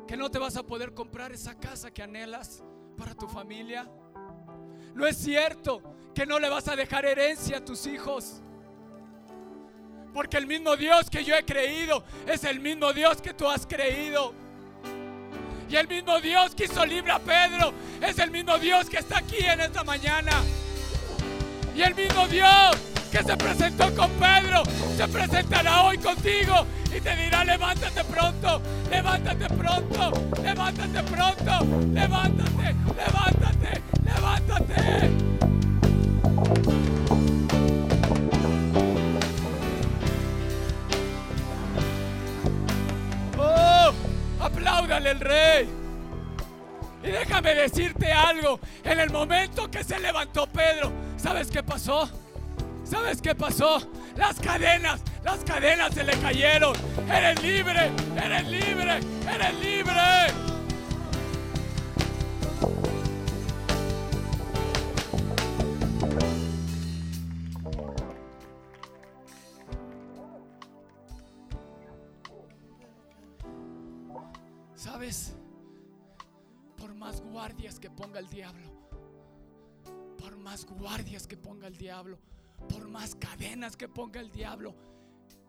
que 0.08 0.18
no 0.18 0.30
te 0.32 0.40
vas 0.40 0.58
a 0.58 0.64
poder 0.64 0.94
comprar 0.94 1.32
esa 1.32 1.58
casa 1.60 1.92
que 1.92 2.02
anhelas 2.02 2.64
para 2.98 3.16
tu 3.16 3.28
familia. 3.28 3.90
No 4.94 5.06
es 5.06 5.18
cierto 5.18 5.82
que 6.14 6.26
no 6.26 6.40
le 6.40 6.50
vas 6.50 6.68
a 6.68 6.76
dejar 6.76 7.06
herencia 7.06 7.58
a 7.58 7.66
tus 7.66 7.86
hijos. 7.88 8.42
Porque 10.14 10.38
el 10.38 10.46
mismo 10.46 10.76
Dios 10.76 11.10
que 11.10 11.24
yo 11.24 11.36
he 11.36 11.44
creído 11.44 12.04
es 12.28 12.44
el 12.44 12.60
mismo 12.60 12.94
Dios 12.94 13.22
que 13.22 13.34
tú 13.34 13.48
has 13.48 13.66
creído. 13.66 14.34
Y 15.70 15.76
el 15.76 15.88
mismo 15.88 16.20
Dios 16.20 16.54
que 16.54 16.66
hizo 16.66 16.86
libre 16.86 17.12
a 17.12 17.20
Pedro 17.20 17.74
es 18.00 18.20
el 18.20 18.30
mismo 18.30 18.60
Dios 18.60 18.88
que 18.88 18.98
está 18.98 19.18
aquí 19.18 19.40
en 19.40 19.62
esta 19.62 19.84
mañana. 19.84 20.32
Y 21.76 21.82
el 21.82 21.96
mismo 21.96 22.28
Dios 22.28 22.93
que 23.14 23.24
se 23.24 23.38
presentó 23.38 23.96
con 23.96 24.10
Pedro 24.14 24.64
se 24.98 25.08
presentará 25.08 25.84
hoy 25.84 26.00
contigo 26.00 26.66
y 26.88 27.00
te 27.00 27.16
dirá, 27.16 27.44
levántate 27.44 28.04
pronto, 28.06 28.60
levántate 28.90 29.50
pronto, 29.50 30.12
levántate 30.42 31.04
pronto, 31.04 31.60
levántate, 31.94 32.76
levántate, 32.98 33.82
levántate. 34.04 35.12
Oh, 43.38 43.94
apláudale 44.40 45.12
el 45.12 45.20
rey. 45.20 45.70
Y 47.04 47.08
déjame 47.12 47.54
decirte 47.54 48.12
algo, 48.12 48.60
en 48.84 49.00
el 49.00 49.12
momento 49.12 49.70
que 49.70 49.84
se 49.84 50.00
levantó 50.00 50.48
Pedro, 50.48 50.92
¿sabes 51.18 51.52
qué 51.52 51.62
pasó? 51.62 52.23
¿Sabes 52.94 53.24
qué 53.24 53.34
pasó? 53.34 53.82
Las 54.16 54.40
cadenas, 54.40 55.02
las 55.24 55.44
cadenas 55.44 55.96
se 55.96 56.04
le 56.04 56.14
cayeron. 56.20 56.76
Eres 57.12 57.42
libre, 57.42 57.92
eres 58.24 58.48
libre, 58.48 59.00
eres 59.28 59.60
libre. 59.60 59.94
¿Sabes? 74.76 75.34
Por 76.78 76.94
más 76.94 77.22
guardias 77.22 77.80
que 77.80 77.90
ponga 77.90 78.20
el 78.20 78.30
diablo, 78.30 78.68
por 80.20 80.38
más 80.38 80.64
guardias 80.68 81.26
que 81.26 81.38
ponga 81.38 81.66
el 81.66 81.76
diablo, 81.76 82.20
por 82.70 82.88
más 82.88 83.16
cadenas 83.16 83.76
que 83.76 83.88
ponga 83.88 84.20
el 84.20 84.32
diablo, 84.32 84.76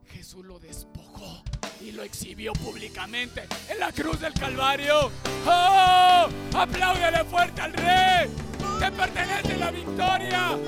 Jesús 0.06 0.44
lo 0.44 0.58
despojó 0.58 1.42
y 1.80 1.92
lo 1.92 2.02
exhibió 2.02 2.52
públicamente 2.52 3.46
en 3.68 3.78
la 3.78 3.92
cruz 3.92 4.20
del 4.20 4.32
Calvario. 4.34 5.10
¡Oh! 5.46 6.28
¡Apláudele 6.54 7.24
fuerte 7.24 7.60
al 7.60 7.72
Rey! 7.72 8.30
¡Te 8.78 8.92
pertenece 8.92 9.56
la 9.56 9.70
victoria! 9.70 10.58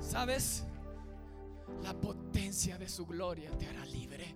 ¿Sabes? 0.00 0.64
La 1.82 1.94
potencia 1.94 2.78
de 2.78 2.88
su 2.88 3.06
gloria 3.06 3.50
te 3.58 3.66
hará 3.66 3.84
libre. 3.86 4.34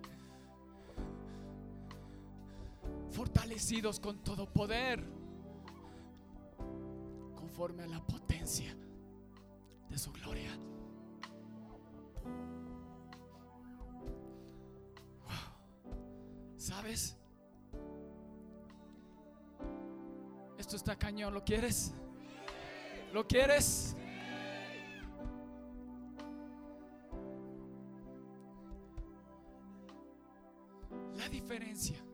Fortalecidos 3.11 3.99
con 3.99 4.23
todo 4.23 4.51
poder. 4.51 5.03
Conforme 7.35 7.83
a 7.83 7.87
la 7.87 8.05
potencia 8.05 8.75
de 9.89 9.97
su 9.97 10.11
gloria. 10.11 10.51
¿Sabes? 16.57 17.15
Esto 20.57 20.75
está 20.75 20.97
cañón. 20.97 21.33
¿Lo 21.33 21.43
quieres? 21.45 21.93
¿Lo 23.13 23.25
quieres? 23.25 23.95
La 31.15 31.29
diferencia 31.29 32.06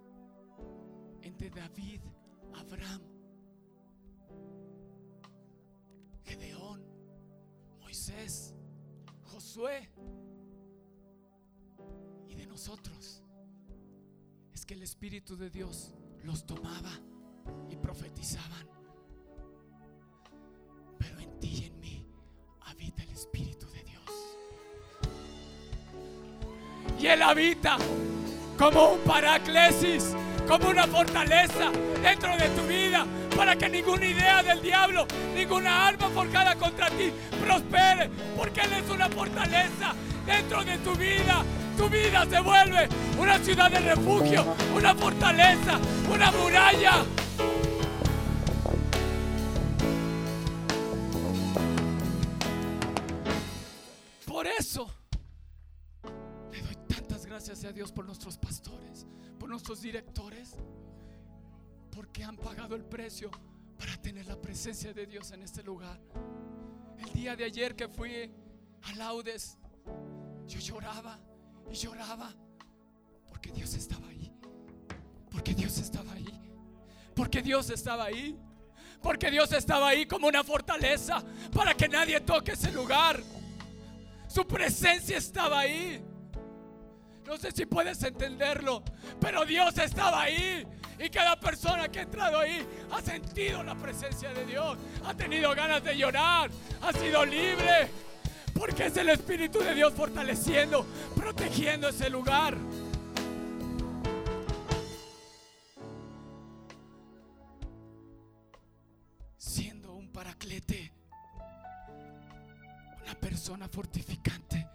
entre 1.33 1.49
David, 1.49 1.99
Abraham, 2.53 3.01
Gedeón, 6.23 6.79
Moisés, 7.81 8.53
Josué 9.23 9.89
y 12.27 12.35
de 12.35 12.45
nosotros 12.45 13.23
es 14.53 14.63
que 14.63 14.75
el 14.75 14.83
Espíritu 14.83 15.35
de 15.35 15.49
Dios 15.49 15.95
los 16.23 16.45
tomaba 16.45 16.91
y 17.67 17.75
profetizaban. 17.77 18.67
Pero 20.99 21.19
en 21.19 21.39
ti 21.39 21.61
y 21.61 21.65
en 21.65 21.79
mí 21.79 22.07
habita 22.61 23.01
el 23.01 23.09
Espíritu 23.09 23.67
de 23.71 23.83
Dios. 23.83 24.37
Y 26.99 27.07
Él 27.07 27.23
habita 27.23 27.77
como 28.59 28.93
un 28.93 28.99
paraclesis, 28.99 30.15
como 30.47 30.69
una 30.69 30.87
fortaleza 30.87 31.71
dentro 32.01 32.35
de 32.37 32.49
tu 32.49 32.67
vida, 32.67 33.05
para 33.35 33.55
que 33.55 33.69
ninguna 33.69 34.05
idea 34.05 34.43
del 34.43 34.61
diablo, 34.61 35.07
ninguna 35.35 35.87
arma 35.87 36.09
forjada 36.09 36.55
contra 36.55 36.89
ti 36.89 37.11
prospere, 37.43 38.09
porque 38.37 38.61
Él 38.61 38.73
es 38.73 38.89
una 38.89 39.09
fortaleza 39.09 39.93
dentro 40.25 40.63
de 40.63 40.77
tu 40.79 40.93
vida. 40.95 41.43
Tu 41.77 41.89
vida 41.89 42.25
se 42.29 42.39
vuelve 42.39 42.87
una 43.17 43.39
ciudad 43.39 43.71
de 43.71 43.79
refugio, 43.79 44.45
una 44.75 44.93
fortaleza, 44.93 45.79
una 46.13 46.31
muralla. 46.31 47.03
Nuestros 59.63 59.81
directores, 59.81 60.57
porque 61.89 62.21
han 62.21 62.35
pagado 62.35 62.75
el 62.75 62.83
precio 62.83 63.31
para 63.79 63.95
tener 64.01 64.25
la 64.25 64.35
presencia 64.35 64.91
de 64.93 65.05
Dios 65.05 65.31
en 65.31 65.41
este 65.41 65.63
lugar. 65.63 66.01
El 66.97 67.13
día 67.13 67.33
de 67.37 67.45
ayer 67.45 67.73
que 67.73 67.87
fui 67.87 68.29
a 68.81 68.95
Laudes, 68.95 69.57
yo 70.47 70.59
lloraba 70.59 71.17
y 71.71 71.75
lloraba 71.75 72.35
porque 73.29 73.53
Dios 73.53 73.73
estaba 73.75 74.05
ahí. 74.09 74.33
Porque 75.31 75.53
Dios 75.53 75.77
estaba 75.77 76.11
ahí. 76.11 76.41
Porque 77.15 77.41
Dios 77.41 77.69
estaba 77.69 78.03
ahí. 78.03 78.37
Porque 79.01 79.31
Dios 79.31 79.53
estaba 79.53 79.87
ahí 79.87 80.05
como 80.05 80.27
una 80.27 80.43
fortaleza 80.43 81.23
para 81.53 81.73
que 81.73 81.87
nadie 81.87 82.19
toque 82.19 82.51
ese 82.51 82.69
lugar. 82.73 83.23
Su 84.27 84.45
presencia 84.45 85.17
estaba 85.17 85.59
ahí. 85.59 86.03
No 87.25 87.37
sé 87.37 87.51
si 87.51 87.65
puedes 87.65 88.03
entenderlo, 88.03 88.83
pero 89.19 89.45
Dios 89.45 89.77
estaba 89.77 90.23
ahí. 90.23 90.65
Y 90.99 91.09
cada 91.09 91.39
persona 91.39 91.89
que 91.89 91.99
ha 91.99 92.03
entrado 92.03 92.39
ahí 92.39 92.65
ha 92.91 93.01
sentido 93.01 93.63
la 93.63 93.75
presencia 93.75 94.33
de 94.33 94.45
Dios, 94.45 94.77
ha 95.05 95.13
tenido 95.13 95.53
ganas 95.55 95.83
de 95.83 95.97
llorar, 95.97 96.51
ha 96.81 96.93
sido 96.93 97.25
libre. 97.25 97.89
Porque 98.53 98.85
es 98.85 98.97
el 98.97 99.09
Espíritu 99.09 99.59
de 99.59 99.73
Dios 99.73 99.93
fortaleciendo, 99.93 100.85
protegiendo 101.15 101.89
ese 101.89 102.09
lugar. 102.09 102.55
Siendo 109.37 109.93
un 109.93 110.11
paraclete, 110.11 110.91
una 113.01 113.15
persona 113.15 113.67
fortificante 113.67 114.67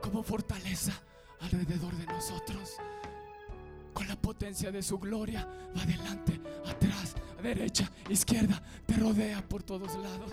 como 0.00 0.22
fortaleza 0.22 0.92
alrededor 1.40 1.94
de 1.96 2.06
nosotros. 2.06 2.76
Con 3.92 4.08
la 4.08 4.16
potencia 4.16 4.70
de 4.70 4.82
su 4.82 4.98
gloria, 4.98 5.48
adelante, 5.74 6.40
atrás, 6.66 7.14
derecha, 7.42 7.90
izquierda, 8.08 8.62
te 8.84 8.94
rodea 8.94 9.46
por 9.48 9.62
todos 9.62 9.94
lados. 9.96 10.32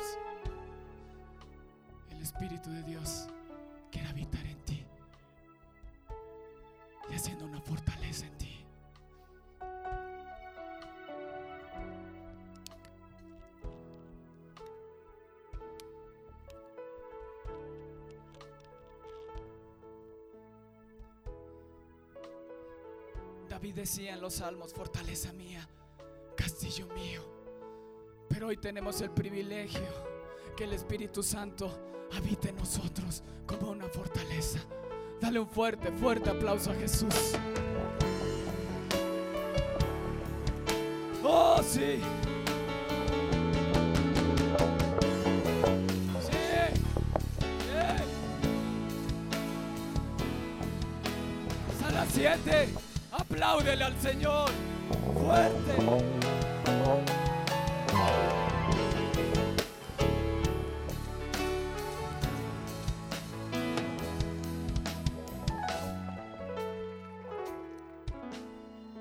El 2.12 2.22
Espíritu 2.22 2.70
de 2.70 2.84
Dios 2.84 3.28
quiere 3.90 4.10
habitar 4.10 4.46
en 4.46 4.58
ti 4.66 4.84
y 7.10 7.14
haciendo 7.14 7.46
una 7.46 7.62
fortaleza 7.62 8.03
en 23.84 23.90
ti. 23.90 24.04
David 24.04 24.04
decía 24.04 24.14
en 24.14 24.22
los 24.22 24.36
salmos, 24.36 24.74
fortaleza 24.74 25.34
mía, 25.34 25.68
castillo 26.36 26.88
mío. 26.94 27.22
Pero 28.30 28.48
hoy 28.48 28.58
tenemos 28.58 29.02
el 29.02 29.10
privilegio 29.12 29.88
que 30.56 30.64
el 30.64 30.74
Espíritu 30.74 31.22
Santo 31.22 32.08
habite 32.16 32.50
en 32.50 32.56
nosotros 32.56 33.24
como 33.46 33.72
una 33.72 33.88
fortaleza. 33.88 34.60
Dale 35.20 35.40
un 35.40 35.48
fuerte, 35.48 35.92
fuerte 35.92 36.30
aplauso 36.30 36.72
a 36.72 36.76
Jesús. 36.76 37.14
Oh, 41.24 41.62
sí. 41.64 42.00
Sí. 52.44 52.93
Bien. 53.34 53.40
Sala 53.40 53.58
7. 53.60 53.74
Apláudele 53.74 53.84
al 53.84 54.00
Señor. 54.00 54.50
Fuerte. 55.14 55.76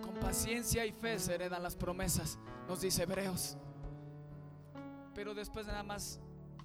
Con 0.03 0.15
paciencia 0.21 0.87
y 0.87 0.93
fe 0.93 1.19
se 1.19 1.35
heredan 1.35 1.63
las 1.63 1.77
promesas, 1.77 2.39
nos 2.69 2.81
dice 2.81 3.03
Hebreos. 3.03 3.57
Pero 5.15 5.35
después 5.35 5.67
nada 5.67 5.83
más 5.83 6.21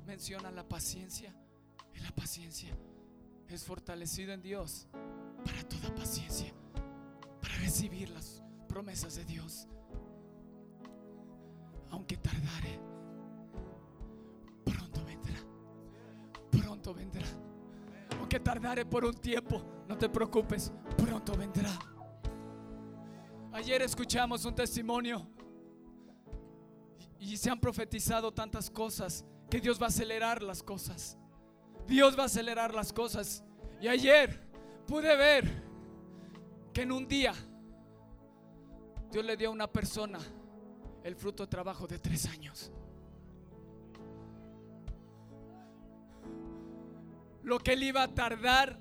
menciona 0.05 0.51
la 0.51 0.63
paciencia. 0.63 1.33
Y 1.93 1.99
la 1.99 2.11
paciencia 2.11 2.77
es 3.49 3.63
fortalecido 3.63 4.31
en 4.31 4.41
Dios 4.41 4.87
para 5.43 5.63
toda 5.63 5.93
paciencia, 5.95 6.53
recibir 7.59 8.09
las 8.09 8.43
promesas 8.67 9.15
de 9.15 9.25
Dios. 9.25 9.67
Aunque 11.89 12.17
tardare, 12.17 12.79
pronto 14.63 15.03
vendrá. 15.05 15.39
Pronto 16.51 16.93
vendrá. 16.93 17.27
Aunque 18.19 18.39
tardare 18.39 18.85
por 18.85 19.05
un 19.05 19.13
tiempo, 19.13 19.63
no 19.87 19.97
te 19.97 20.09
preocupes, 20.09 20.71
pronto 20.97 21.35
vendrá. 21.35 21.77
Ayer 23.53 23.81
escuchamos 23.81 24.45
un 24.45 24.53
testimonio 24.53 25.27
y 27.19 27.37
se 27.37 27.49
han 27.49 27.59
profetizado 27.59 28.31
tantas 28.31 28.69
cosas 28.69 29.25
que 29.49 29.59
Dios 29.59 29.81
va 29.81 29.85
a 29.85 29.89
acelerar 29.89 30.43
las 30.43 30.61
cosas. 30.61 31.17
Dios 31.87 32.17
va 32.17 32.23
a 32.23 32.25
acelerar 32.25 32.73
las 32.73 32.91
cosas. 32.91 33.43
Y 33.81 33.87
ayer 33.87 34.47
pude 34.85 35.15
ver 35.15 35.66
que 36.77 36.83
en 36.83 36.91
un 36.91 37.07
día 37.07 37.33
Dios 39.09 39.25
le 39.25 39.35
dio 39.35 39.49
a 39.49 39.51
una 39.51 39.65
persona 39.65 40.19
el 41.03 41.15
fruto 41.15 41.41
de 41.41 41.47
trabajo 41.47 41.87
de 41.87 41.97
tres 41.97 42.27
años. 42.27 42.71
Lo 47.41 47.57
que 47.57 47.73
él 47.73 47.81
iba 47.81 48.03
a 48.03 48.07
tardar 48.07 48.77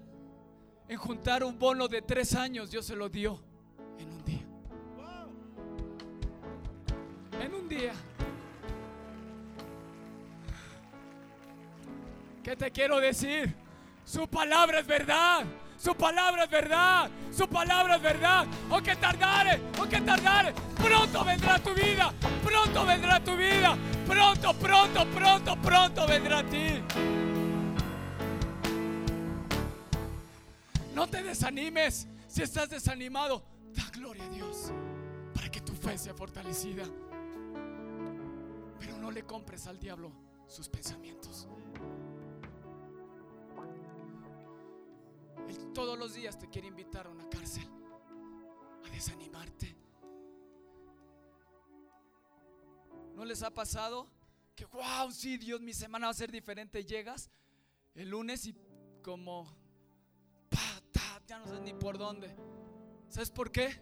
en 0.87 0.99
juntar 0.99 1.43
un 1.43 1.59
bono 1.59 1.89
de 1.89 2.03
tres 2.03 2.35
años, 2.35 2.71
Dios 2.71 2.85
se 2.85 2.95
lo 2.95 3.09
dio 3.09 3.43
en 3.99 4.13
un 4.13 4.25
día. 4.27 4.47
En 7.41 7.55
un 7.55 7.67
día. 7.67 7.95
¿Qué 12.43 12.57
te 12.57 12.71
quiero 12.71 13.01
decir? 13.01 13.57
Su 14.05 14.29
palabra 14.29 14.81
es 14.81 14.87
verdad. 14.87 15.47
Su 15.79 15.95
palabra 15.95 16.45
es 16.45 16.51
verdad. 16.51 17.11
Su 17.33 17.49
palabra 17.49 17.97
es 17.97 18.03
verdad. 18.03 18.47
Aunque 18.71 18.97
tardare, 18.97 19.61
aunque 19.79 20.01
tardare, 20.01 20.55
pronto 20.77 21.25
vendrá 21.25 21.59
tu 21.59 21.75
vida. 21.75 22.13
Pronto 22.43 22.87
vendrá 22.87 23.23
tu 23.23 23.37
vida. 23.37 23.77
Pronto, 24.07 24.55
pronto, 24.55 25.07
pronto, 25.07 25.57
pronto 25.57 26.07
vendrá 26.07 26.39
a 26.39 26.45
ti. 26.45 26.83
No 30.95 31.07
te 31.07 31.23
desanimes. 31.23 32.09
Si 32.27 32.43
estás 32.43 32.69
desanimado, 32.69 33.43
da 33.75 33.85
gloria 33.91 34.25
a 34.25 34.29
Dios 34.29 34.73
para 35.35 35.51
que 35.51 35.61
tu 35.61 35.73
fe 35.73 35.97
sea 35.97 36.15
fortalecida. 36.15 36.85
Pero 38.79 38.99
no 38.99 39.11
le 39.11 39.23
compres 39.25 39.67
al 39.67 39.79
diablo 39.79 40.11
sus 40.47 40.69
pensamientos. 40.69 41.47
Él 45.49 45.73
todos 45.73 45.99
los 45.99 46.15
días 46.15 46.39
te 46.39 46.49
quiere 46.49 46.69
invitar 46.69 47.07
a 47.07 47.11
una 47.11 47.29
cárcel, 47.29 47.69
a 48.85 48.91
desanimarte. 48.91 49.77
¿No 53.15 53.25
les 53.25 53.43
ha 53.43 53.51
pasado 53.51 54.09
que, 54.55 54.65
wow, 54.67 55.11
sí, 55.11 55.39
Dios, 55.39 55.61
mi 55.61 55.73
semana 55.73 56.07
va 56.07 56.11
a 56.11 56.15
ser 56.15 56.31
diferente? 56.31 56.85
Llegas 56.85 57.31
el 57.95 58.11
lunes 58.11 58.47
y 58.47 58.55
como, 59.03 59.45
pa, 60.51 60.83
ta, 60.93 61.23
ya 61.27 61.39
no 61.39 61.47
sé 61.47 61.61
ni 61.61 61.73
por 61.73 61.97
dónde. 61.97 62.35
¿Sabes 63.09 63.31
por 63.31 63.51
qué? 63.51 63.81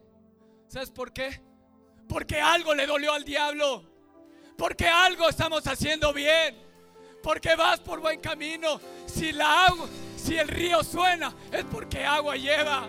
¿Sabes 0.68 0.90
por 0.90 1.12
qué? 1.12 1.40
Porque 2.08 2.40
algo 2.40 2.74
le 2.74 2.86
dolió 2.86 3.12
al 3.12 3.24
diablo. 3.24 3.90
Porque 4.56 4.86
algo 4.86 5.28
estamos 5.28 5.66
haciendo 5.66 6.12
bien. 6.12 6.56
Porque 7.22 7.56
vas 7.56 7.80
por 7.80 8.00
buen 8.00 8.20
camino. 8.20 8.80
Si 9.06 9.32
la 9.32 9.66
agua, 9.66 9.88
si 10.24 10.38
el 10.38 10.48
río 10.48 10.82
suena, 10.82 11.34
es 11.52 11.64
porque 11.64 12.04
agua 12.04 12.36
lleva. 12.36 12.88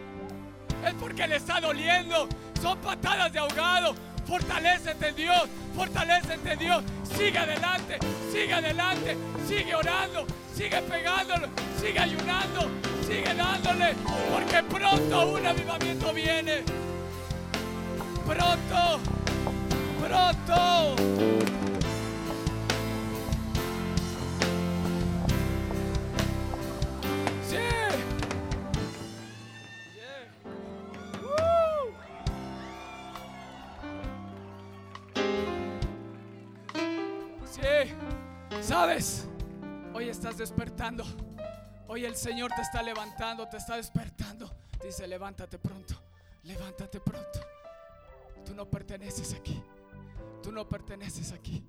Es 0.86 0.94
porque 0.94 1.28
le 1.28 1.36
está 1.36 1.60
doliendo. 1.60 2.30
Son 2.62 2.78
patadas 2.80 3.32
de 3.34 3.40
ahogado. 3.40 3.94
Fortalécete 4.26 5.12
Dios. 5.12 5.44
Fortalécete 5.76 6.56
Dios. 6.56 6.84
Sigue 7.04 7.38
adelante. 7.38 8.00
Sigue 8.32 8.54
adelante. 8.54 9.18
Sigue 9.48 9.76
orando. 9.76 10.26
Sigue 10.56 10.82
pegándolo. 10.82 11.48
Sigue 11.80 12.00
ayunando. 12.00 12.72
Sigue 13.06 13.34
dándole. 13.34 13.96
Porque 14.32 14.64
pronto 14.64 15.32
un 15.32 15.46
avivamiento 15.46 16.14
viene. 16.14 16.64
Pronto. 18.26 19.00
Pronto. 20.00 21.65
Hoy 39.96 40.10
estás 40.10 40.38
despertando. 40.38 41.04
Hoy 41.88 42.06
el 42.06 42.16
Señor 42.16 42.52
te 42.56 42.62
está 42.62 42.84
levantando, 42.84 43.48
te 43.48 43.58
está 43.58 43.78
despertando. 43.78 44.48
Dice, 44.84 45.08
levántate 45.08 45.58
pronto. 45.58 45.96
Levántate 46.44 47.00
pronto. 47.00 47.40
Tú 48.46 48.54
no 48.54 48.70
perteneces 48.70 49.34
aquí. 49.34 49.60
Tú 50.44 50.52
no 50.52 50.70
perteneces 50.70 51.32
aquí. 51.32 51.66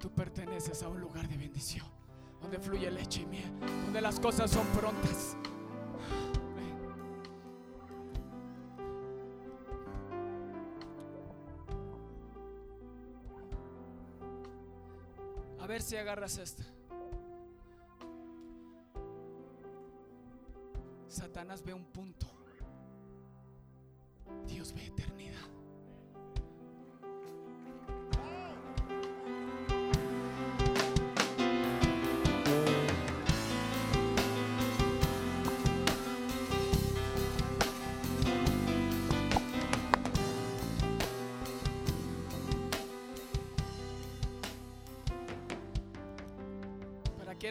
Tú 0.00 0.10
perteneces 0.14 0.82
a 0.82 0.88
un 0.88 0.98
lugar 0.98 1.28
de 1.28 1.36
bendición, 1.36 1.86
donde 2.40 2.58
fluye 2.58 2.90
leche 2.90 3.20
y 3.20 3.26
miel, 3.26 3.52
donde 3.84 4.00
las 4.00 4.18
cosas 4.18 4.50
son 4.50 4.66
prontas. 4.68 5.36
Ver 15.72 15.80
si 15.80 15.96
agarras 15.96 16.36
esta. 16.36 16.62
Satanás 21.08 21.64
ve 21.64 21.72
un 21.72 21.84
punto. 21.86 22.26
Dios 24.46 24.74
ve 24.74 24.84
eternidad. 24.84 25.48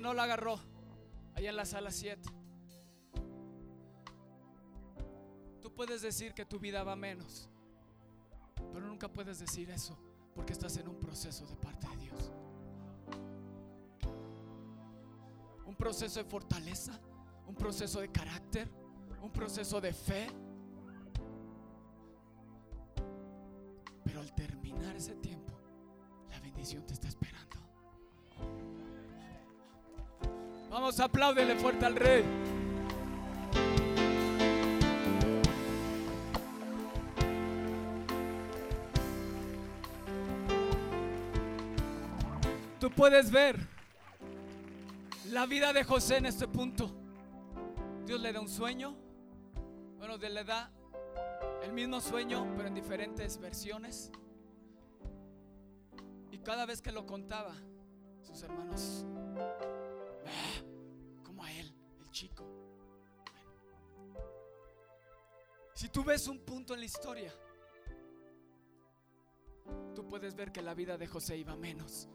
¿Quién 0.01 0.09
no 0.09 0.15
la 0.15 0.23
agarró? 0.23 0.59
Allá 1.35 1.51
en 1.51 1.55
la 1.55 1.63
sala 1.63 1.91
7. 1.91 2.27
Tú 5.61 5.71
puedes 5.75 6.01
decir 6.01 6.33
que 6.33 6.43
tu 6.43 6.57
vida 6.57 6.83
va 6.83 6.95
menos, 6.95 7.47
pero 8.73 8.87
nunca 8.87 9.07
puedes 9.13 9.37
decir 9.37 9.69
eso 9.69 9.95
porque 10.33 10.53
estás 10.53 10.75
en 10.77 10.87
un 10.87 10.99
proceso 10.99 11.45
de 11.45 11.55
parte 11.55 11.87
de 11.87 11.97
Dios. 11.97 12.31
Un 15.67 15.75
proceso 15.75 16.23
de 16.23 16.27
fortaleza, 16.27 16.99
un 17.45 17.53
proceso 17.53 17.99
de 17.99 18.11
carácter, 18.11 18.71
un 19.21 19.31
proceso 19.31 19.79
de 19.79 19.93
fe. 19.93 20.27
Pero 24.03 24.19
al 24.19 24.33
terminar 24.33 24.95
ese 24.95 25.13
tiempo, 25.17 25.53
la 26.31 26.39
bendición 26.39 26.87
te 26.87 26.93
está 26.93 27.07
esperando. 27.07 27.50
Vamos, 30.71 30.97
apláudele 31.01 31.57
fuerte 31.57 31.85
al 31.85 31.95
rey. 31.97 32.23
Tú 42.79 42.89
puedes 42.89 43.29
ver 43.29 43.57
la 45.29 45.45
vida 45.45 45.73
de 45.73 45.83
José 45.83 46.17
en 46.17 46.27
este 46.27 46.47
punto. 46.47 46.89
Dios 48.05 48.21
le 48.21 48.31
da 48.31 48.39
un 48.39 48.47
sueño. 48.47 48.95
Bueno, 49.97 50.17
Dios 50.17 50.31
le 50.31 50.45
da 50.45 50.71
el 51.63 51.73
mismo 51.73 51.99
sueño, 51.99 52.47
pero 52.55 52.69
en 52.69 52.75
diferentes 52.75 53.37
versiones. 53.37 54.09
Y 56.31 56.37
cada 56.37 56.65
vez 56.65 56.81
que 56.81 56.93
lo 56.93 57.05
contaba, 57.05 57.53
sus 58.21 58.41
hermanos, 58.41 59.05
"Ah, 59.37 59.70
como 61.23 61.43
a 61.43 61.51
él, 61.51 61.73
el 61.99 62.09
chico. 62.11 62.45
Si 65.73 65.89
tú 65.89 66.03
ves 66.03 66.27
un 66.27 66.39
punto 66.45 66.73
en 66.73 66.79
la 66.79 66.85
historia, 66.85 67.33
tú 69.95 70.07
puedes 70.07 70.35
ver 70.35 70.51
que 70.51 70.61
la 70.61 70.73
vida 70.73 70.97
de 70.97 71.07
José 71.07 71.37
iba 71.37 71.55
menos 71.55 72.07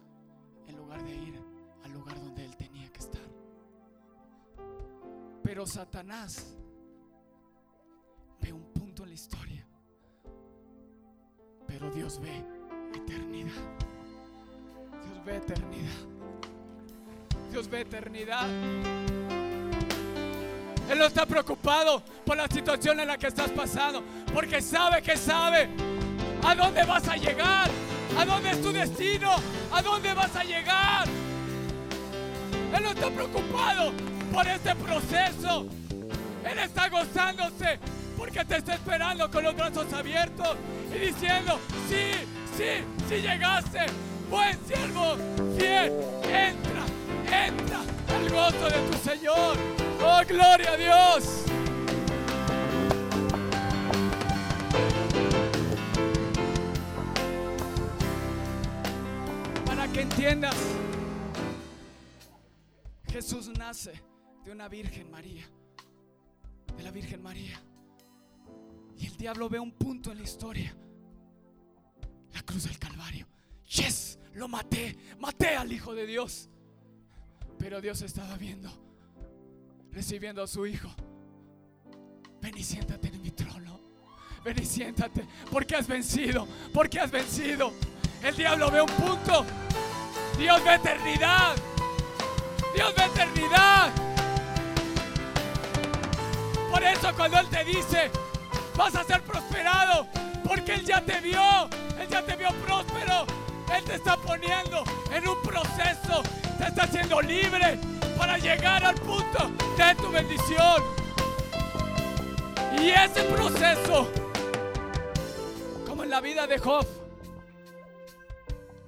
en 0.67 0.77
lugar 0.77 1.03
de 1.05 1.15
ir 1.15 1.43
al 1.83 1.93
lugar 1.93 2.21
donde 2.21 2.45
él 2.45 2.57
tenía 2.57 2.93
que 2.93 3.01
estar. 3.01 3.27
Pero 5.43 5.67
Satanás 5.67 6.57
ve 8.41 8.53
un 8.53 8.73
punto 8.73 9.03
en 9.05 9.09
la 9.09 9.15
historia. 9.15 9.67
Pero 11.67 11.91
Dios 11.91 12.21
ve 12.21 12.45
eternidad. 12.95 13.79
Dios 15.05 15.25
ve 15.25 15.37
eternidad. 15.37 16.16
Dios 17.51 17.69
ve 17.69 17.81
eternidad. 17.81 18.47
Él 20.91 20.99
no 20.99 21.07
está 21.07 21.27
preocupado 21.27 22.03
por 22.25 22.37
la 22.37 22.47
situación 22.47 23.01
en 23.01 23.09
la 23.09 23.19
que 23.19 23.27
estás 23.27 23.51
pasando, 23.51 24.03
porque 24.33 24.63
sabe 24.63 25.03
que 25.03 25.17
sabe 25.17 25.69
a 26.45 26.55
dónde 26.55 26.85
vas 26.85 27.09
a 27.09 27.17
llegar, 27.17 27.69
a 28.17 28.25
dónde 28.25 28.51
es 28.51 28.63
tu 28.63 28.73
destino, 28.73 29.35
a 29.73 29.83
dónde 29.83 30.15
vas 30.15 30.35
a 30.37 30.45
llegar. 30.45 31.09
Él 32.77 32.83
no 32.83 32.91
está 32.91 33.11
preocupado 33.11 33.93
por 34.33 34.47
este 34.47 34.75
proceso. 34.77 35.67
Él 36.45 36.59
está 36.59 36.89
gozándose 36.89 37.79
porque 38.17 38.45
te 38.45 38.57
está 38.57 38.75
esperando 38.75 39.31
con 39.31 39.43
los 39.45 39.57
brazos 39.57 39.93
abiertos 39.93 40.57
y 40.95 40.99
diciendo, 41.07 41.59
sí, 41.89 42.13
sí, 42.57 42.85
sí 43.09 43.15
llegaste. 43.17 43.87
Buen 44.31 44.59
siervo, 44.67 45.17
fiel, 45.57 45.93
entra, 46.25 46.76
al 48.09 48.31
gozo 48.31 48.69
de 48.69 48.91
tu 48.91 48.99
Señor. 48.99 49.57
Oh, 50.03 50.21
gloria 50.27 50.73
a 50.73 50.77
Dios. 50.77 51.45
Para 59.65 59.89
que 59.93 60.01
entiendas, 60.03 60.57
Jesús 63.11 63.49
nace 63.59 63.93
de 64.45 64.53
una 64.53 64.69
Virgen 64.69 65.11
María, 65.11 65.45
de 66.77 66.83
la 66.83 66.91
Virgen 66.91 67.23
María. 67.23 67.61
Y 68.99 69.07
el 69.07 69.17
diablo 69.17 69.49
ve 69.49 69.59
un 69.59 69.73
punto 69.73 70.11
en 70.11 70.19
la 70.19 70.25
historia, 70.25 70.75
la 72.33 72.43
cruz 72.43 72.65
del 72.65 72.79
Calvario. 72.79 73.27
Yes, 73.67 74.19
lo 74.35 74.49
maté, 74.49 74.97
maté 75.19 75.57
al 75.57 75.73
Hijo 75.73 75.95
de 75.95 76.07
Dios. 76.07 76.49
Pero 77.69 77.81
Dios 77.81 78.01
estaba 78.03 78.37
viendo, 78.37 78.71
recibiendo 79.91 80.41
a 80.41 80.47
su 80.47 80.65
Hijo. 80.67 80.89
Ven 82.41 82.57
y 82.57 82.63
siéntate 82.63 83.09
en 83.09 83.21
mi 83.21 83.33
trono. 83.33 83.81
Ven 84.45 84.57
y 84.63 84.65
siéntate, 84.65 85.27
porque 85.51 85.75
has 85.75 85.89
vencido, 85.89 86.47
porque 86.73 87.01
has 87.01 87.11
vencido. 87.11 87.73
El 88.23 88.37
diablo 88.37 88.71
ve 88.71 88.83
un 88.83 88.91
punto. 88.91 89.45
Dios 90.39 90.63
ve 90.63 90.75
eternidad. 90.77 91.57
Dios 92.73 92.95
ve 92.97 93.05
eternidad. 93.05 93.93
Por 96.71 96.85
eso 96.85 97.13
cuando 97.17 97.41
Él 97.41 97.49
te 97.49 97.65
dice, 97.65 98.13
vas 98.77 98.95
a 98.95 99.03
ser 99.03 99.23
prosperado, 99.23 100.07
porque 100.45 100.75
Él 100.75 100.85
ya 100.85 101.05
te 101.05 101.21
vio, 101.21 101.69
Él 101.99 102.07
ya 102.09 102.25
te 102.25 102.37
vio 102.37 102.51
próspero. 102.65 103.27
Él 103.75 103.85
te 103.85 103.95
está 103.95 104.17
poniendo 104.17 104.85
en 105.13 105.29
un 105.29 105.43
proceso, 105.43 106.23
te 106.59 106.65
está 106.65 106.85
haciendo 106.85 107.21
libre 107.21 107.79
para 108.17 108.39
llegar 108.39 108.85
al 108.85 108.95
punto 108.97 109.51
de 109.77 109.95
tu 109.97 110.11
bendición. 110.11 110.83
Y 112.79 112.91
ese 112.91 113.23
proceso, 113.25 114.09
como 115.87 116.05
en 116.05 116.11
la 116.11 116.21
vida 116.21 116.47
de 116.47 116.59
Job, 116.59 116.87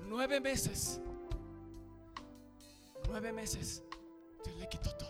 nueve 0.07 0.41
meses, 0.41 1.01
nueve 3.09 3.33
meses, 3.33 3.83
Dios 4.45 4.57
le 4.59 4.68
quitó 4.68 4.95
todo. 4.97 5.09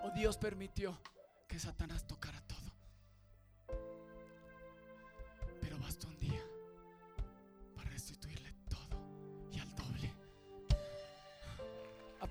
O 0.00 0.10
Dios 0.10 0.36
permitió 0.36 0.98
que 1.46 1.58
Satanás 1.58 2.06
tocara 2.06 2.40
todo. 2.42 3.78
Pero 5.60 5.78
bastó 5.78 6.08
un 6.08 6.18
día 6.18 6.42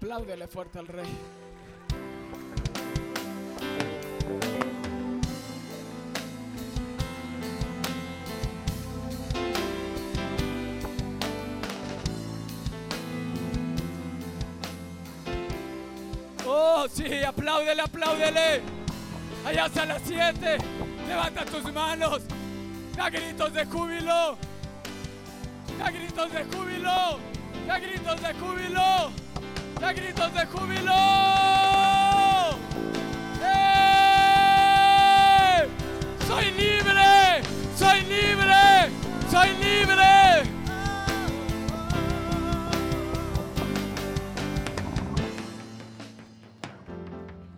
Apláudele 0.01 0.47
fuerte 0.47 0.79
al 0.79 0.87
rey. 0.87 1.05
Oh, 16.47 16.87
sí, 16.91 17.23
apláudele, 17.23 17.83
apláudele. 17.83 18.61
Allá 19.45 19.65
hasta 19.65 19.85
las 19.85 20.01
7. 20.07 20.57
Levanta 21.07 21.45
tus 21.45 21.71
manos. 21.71 22.23
Da 22.97 23.11
gritos 23.11 23.53
de 23.53 23.65
júbilo. 23.67 24.35
Da 25.77 25.91
gritos 25.91 26.31
de 26.31 26.43
júbilo. 26.45 27.19
Da 27.67 27.77
gritos 27.77 28.19
de 28.19 28.33
júbilo. 28.33 29.20
Da 29.81 29.93
gritos 29.93 30.31
de 30.35 30.45
júbilo. 30.45 30.93
¡Eh! 33.41 34.77
Soy 36.27 36.51
libre. 36.51 37.41
Soy 37.75 38.01
libre. 38.01 38.91
Soy 39.31 39.49
libre. 39.55 40.43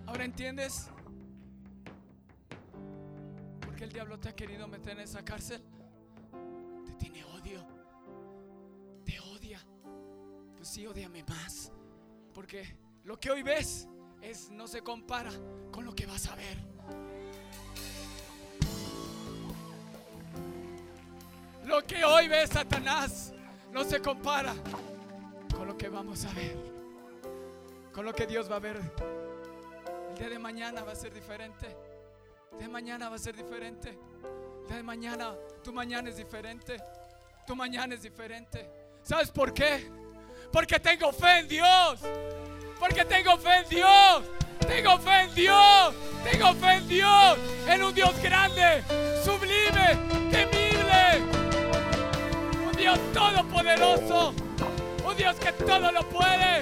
Ahora 0.08 0.24
entiendes 0.24 0.90
por 3.60 3.76
qué 3.76 3.84
el 3.84 3.92
diablo 3.92 4.18
te 4.18 4.30
ha 4.30 4.36
querido 4.36 4.66
meter 4.70 4.94
en 4.94 5.02
esa 5.02 5.26
cárcel. 5.26 5.62
Te 6.86 6.94
tiene 6.94 7.26
odio. 7.26 7.68
Te 9.04 9.20
odia. 9.20 9.60
Pues 10.56 10.70
sí, 10.70 10.88
odiame 10.88 11.26
más. 11.26 11.74
Porque 12.34 12.78
lo 13.04 13.20
que 13.20 13.32
hoy 13.32 13.44
ves 13.44 13.88
es 14.22 14.50
no 14.50 14.68
se 14.68 14.82
compara 14.82 15.32
con 15.72 15.86
lo 15.86 15.94
que 15.94 16.06
vas 16.06 16.28
a 16.28 16.36
ver. 16.36 16.58
Lo 21.66 21.82
que 21.84 22.04
hoy 22.04 22.28
ves, 22.28 22.50
Satanás, 22.50 23.34
no 23.72 23.84
se 23.84 24.02
compara 24.02 24.54
con 25.56 25.68
lo 25.68 25.78
que 25.78 25.88
vamos 25.90 26.26
a 26.26 26.34
ver. 26.34 26.58
Con 27.94 28.06
lo 28.06 28.14
que 28.14 28.26
Dios 28.26 28.52
va 28.52 28.58
a 28.58 28.60
ver. 28.60 28.78
El 30.10 30.18
día 30.18 30.30
de 30.30 30.40
mañana 30.40 30.84
va 30.84 30.92
a 30.92 30.96
ser 30.96 31.14
diferente. 31.14 31.68
El 32.52 32.58
día 32.58 32.68
de 32.68 32.74
mañana 32.74 33.10
va 33.10 33.16
a 33.16 33.20
ser 33.20 33.36
diferente. 33.36 33.90
El 33.90 34.68
día 34.68 34.78
de 34.78 34.84
mañana, 34.84 35.36
tu 35.64 35.72
mañana 35.72 36.10
es 36.10 36.18
diferente. 36.18 36.78
Tu 37.48 37.56
mañana 37.56 37.96
es 37.96 38.02
diferente. 38.02 38.70
¿Sabes 39.02 39.32
por 39.32 39.54
qué? 39.54 39.90
Porque 40.54 40.80
tengo 40.80 41.12
fe 41.12 41.40
en 41.40 41.48
Dios. 41.48 42.00
Porque 42.80 43.04
tengo 43.06 43.36
fe 43.40 43.58
en 43.58 43.70
Dios. 43.70 44.24
Tengo 44.60 45.00
fe 45.00 45.22
en 45.22 45.34
Dios. 45.34 45.96
Tengo 46.24 46.54
fe 46.54 46.74
en 46.74 46.88
Dios. 46.88 47.38
En 47.68 47.84
un 47.84 47.94
Dios 47.96 48.14
grande, 48.22 48.84
sublime, 49.26 49.98
temible. 50.30 51.24
Un 52.68 52.72
Dios 52.78 53.00
todopoderoso. 53.12 54.36
Un 55.04 55.18
Dios 55.18 55.36
que 55.38 55.52
todo 55.54 55.92
lo 55.92 56.08
puede. 56.10 56.62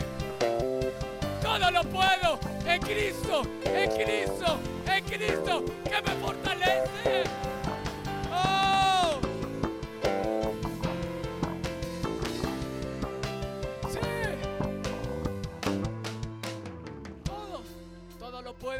Todo 1.42 1.70
lo 1.70 1.84
puedo 1.84 2.39
en 2.66 2.82
Cristo, 2.82 3.42
en 3.66 3.92
Cristo, 3.92 4.58
en 4.88 5.04
Cristo, 5.04 5.66
que 5.84 6.02
me 6.02 6.16
fortalece. 6.22 7.51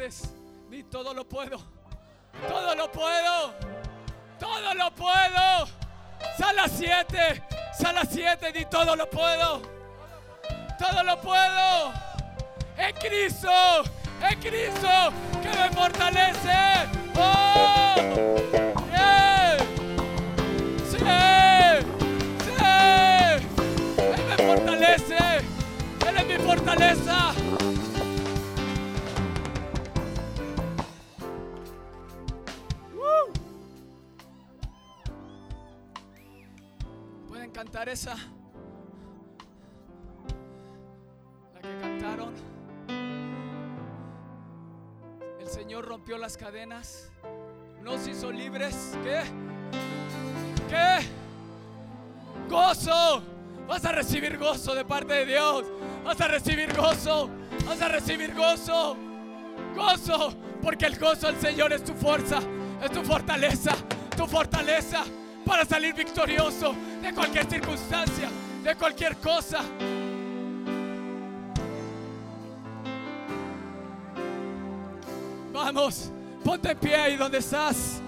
Puedes, 0.02 0.34
ni 0.68 0.82
todo 0.82 1.14
lo 1.14 1.28
puedo. 1.28 1.58
Todo 2.48 2.74
lo 2.74 2.90
puedo. 2.90 3.54
Todo 4.38 4.74
lo 4.74 4.90
puedo. 4.94 5.68
Sala 6.36 6.66
7. 6.68 7.42
Sala 7.78 8.02
7. 8.08 8.52
Ni 8.52 8.64
todo 8.64 8.96
lo 8.96 9.08
puedo. 9.08 9.62
Todo 10.78 11.02
lo 11.04 11.20
puedo. 11.20 11.92
En 12.76 12.94
Cristo. 12.96 13.50
En 14.28 14.40
Cristo. 14.40 14.88
Que 15.40 15.48
me 15.48 15.70
fortalece. 15.70 16.88
¡Oh! 17.16 17.94
¡Sí! 20.90 20.98
¡Sí! 22.44 22.64
Él 23.98 24.24
me 24.28 24.36
fortalece. 24.36 25.18
Él 26.08 26.16
es 26.16 26.26
mi 26.26 26.44
fortaleza. 26.44 27.32
Esa? 37.80 38.14
La 41.54 41.60
que 41.60 41.78
cantaron. 41.80 42.34
El 45.40 45.48
Señor 45.48 45.86
rompió 45.86 46.18
las 46.18 46.36
cadenas. 46.36 47.10
Nos 47.82 48.06
hizo 48.06 48.30
libres. 48.30 48.96
¿Qué? 49.02 49.22
¿Qué? 50.68 50.98
Gozo. 52.48 53.22
Vas 53.66 53.84
a 53.84 53.92
recibir 53.92 54.38
gozo 54.38 54.74
de 54.74 54.84
parte 54.84 55.14
de 55.14 55.26
Dios. 55.26 55.64
Vas 56.04 56.20
a 56.20 56.28
recibir 56.28 56.76
gozo. 56.76 57.30
Vas 57.66 57.80
a 57.80 57.88
recibir 57.88 58.34
gozo. 58.34 58.96
Gozo. 59.74 60.34
Porque 60.62 60.86
el 60.86 60.98
gozo 60.98 61.26
del 61.26 61.40
Señor 61.40 61.72
es 61.72 61.82
tu 61.82 61.94
fuerza. 61.94 62.38
Es 62.82 62.92
tu 62.92 63.02
fortaleza. 63.02 63.74
Tu 64.16 64.26
fortaleza 64.26 65.04
para 65.44 65.64
salir 65.64 65.94
victorioso 65.94 66.74
de 67.00 67.12
cualquier 67.12 67.46
circunstancia. 67.46 68.28
De 68.62 68.74
cualquier 68.76 69.16
cosa. 69.16 69.60
Vamos. 75.52 76.10
Ponte 76.44 76.70
en 76.70 76.78
pie 76.78 76.94
ahí 76.94 77.16
donde 77.16 77.38
estás. 77.38 78.00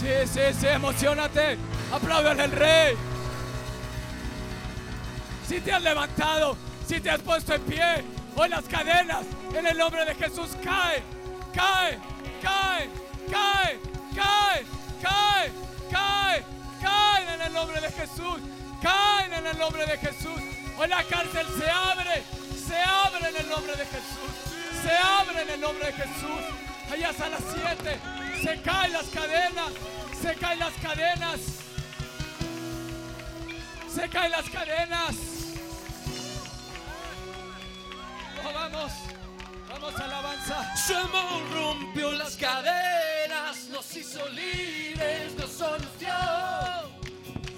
Sí, 0.00 0.08
sí, 0.26 0.40
sí, 0.58 0.66
emocionate. 0.66 1.58
Apláudale 1.92 2.42
al 2.42 2.52
rey. 2.52 3.07
Si 5.48 5.62
te 5.62 5.72
has 5.72 5.80
levantado, 5.80 6.58
si 6.86 7.00
te 7.00 7.08
has 7.08 7.22
puesto 7.22 7.54
en 7.54 7.62
pie, 7.62 8.04
hoy 8.36 8.50
las 8.50 8.64
cadenas 8.64 9.24
en 9.56 9.66
el 9.66 9.78
nombre 9.78 10.04
de 10.04 10.14
Jesús 10.14 10.50
cae, 10.62 11.02
cae, 11.54 11.98
cae, 12.42 12.90
cae, 13.30 13.78
cae, 14.14 14.66
cae, 15.00 15.52
cae, 15.90 16.44
caen 16.82 17.28
en 17.30 17.46
el 17.46 17.52
nombre 17.54 17.80
de 17.80 17.90
Jesús, 17.90 18.40
caen 18.82 19.32
en 19.32 19.46
el 19.46 19.58
nombre 19.58 19.86
de 19.86 19.96
Jesús. 19.96 20.42
Hoy 20.78 20.86
la 20.86 21.02
cárcel 21.04 21.46
se 21.58 21.70
abre, 21.70 22.22
se 22.68 22.82
abre 22.82 23.30
en 23.30 23.36
el 23.36 23.48
nombre 23.48 23.72
de 23.72 23.86
Jesús, 23.86 24.30
se 24.82 24.96
abre 24.98 25.42
en 25.44 25.48
el 25.48 25.60
nombre 25.62 25.86
de 25.86 25.92
Jesús. 25.94 26.44
Allá 26.92 27.08
a 27.08 27.28
las 27.30 27.42
7, 27.54 28.00
se 28.42 28.60
caen 28.60 28.92
las 28.92 29.06
cadenas, 29.06 29.72
se 30.20 30.34
caen 30.34 30.58
las 30.58 30.74
cadenas, 30.74 31.40
se 33.94 34.08
caen 34.10 34.30
las 34.30 34.50
cadenas. 34.50 35.37
Vamos, 38.54 38.92
vamos 39.68 39.94
alabanza. 40.00 40.74
Su 40.76 40.94
amor 40.94 41.42
rompió 41.52 42.12
las 42.12 42.36
cadenas, 42.36 43.68
nos 43.70 43.96
hizo 43.96 44.26
libres, 44.30 45.34
nos 45.36 45.50
solució. 45.50 46.14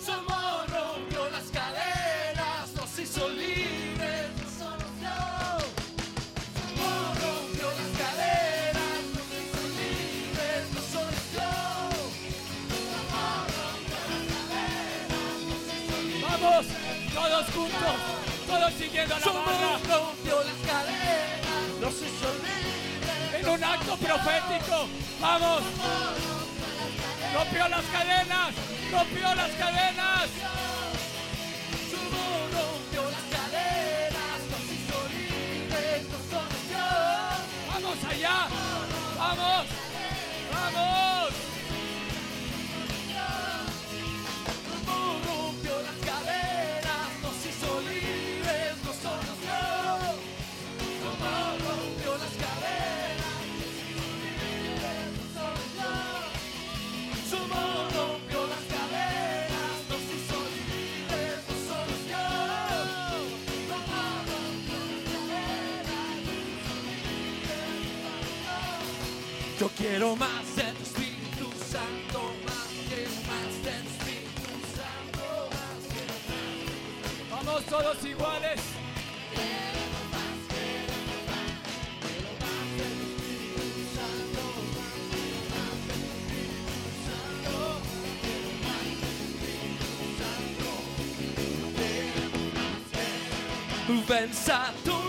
Su 0.05 0.13
amor 0.13 0.69
rompió 0.69 1.31
las 1.31 1.45
cadenas, 1.51 2.73
nos 2.75 2.99
hizo 2.99 3.29
libres, 3.29 4.31
nos 4.41 4.53
solució. 4.59 5.15
Su 6.57 6.83
amor 6.83 7.17
rompió 7.23 7.67
las 7.79 7.91
cadenas, 8.03 9.03
nos 9.15 9.29
hizo 9.39 9.61
libres, 9.79 10.63
nos 10.75 10.87
solució. 10.95 11.49
Su 12.71 12.91
amor 13.01 13.47
rompió 13.61 14.01
las 14.19 14.33
cadenas, 14.43 15.35
nos 15.49 15.63
hizo 15.75 15.97
libres. 16.03 16.31
Vamos, 16.31 16.67
todos 17.15 17.47
juntos, 17.55 17.97
todos 18.51 18.73
siguiendo 18.75 19.15
la 19.15 19.25
Su 19.25 19.33
barra. 19.33 19.79
rompió 19.89 20.43
las 20.43 20.61
cadenas, 20.67 21.81
nos 21.81 21.95
hizo 21.95 22.29
libres. 22.43 23.41
En 23.41 23.49
un 23.49 23.65
acto 23.65 23.97
profético, 23.97 24.89
vamos. 25.21 25.63
Rompió 27.35 27.69
las 27.69 27.85
cadenas, 27.85 28.51
rompió 28.91 29.35
las 29.35 29.51
cadenas. 29.53 30.29
Vamos 37.73 38.05
allá, 38.11 38.49
vamos. 39.17 39.80
Quiero 69.91 70.15
más 70.15 70.55
de 70.55 70.63
tu 70.63 70.83
Espíritu 70.85 71.51
Santo, 71.69 72.33
más 72.47 72.69
quiero 72.89 73.11
más 73.27 73.53
de 73.65 73.75
tu 73.83 73.89
Espíritu 73.91 74.53
Santo, 74.79 75.25
más 75.51 75.83
quiero 75.91 76.15
más. 77.29 77.45
Vamos 77.45 77.65
todos 77.67 78.05
iguales. 78.05 78.61
Pensatura 94.07 95.00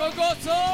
Gogoso! 0.00 0.69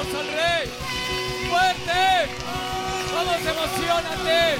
Aplauso 0.00 0.18
al 0.18 0.26
rey. 0.26 0.68
Fuerte. 1.48 2.30
Vamos, 3.12 3.46
emocionate. 3.46 4.58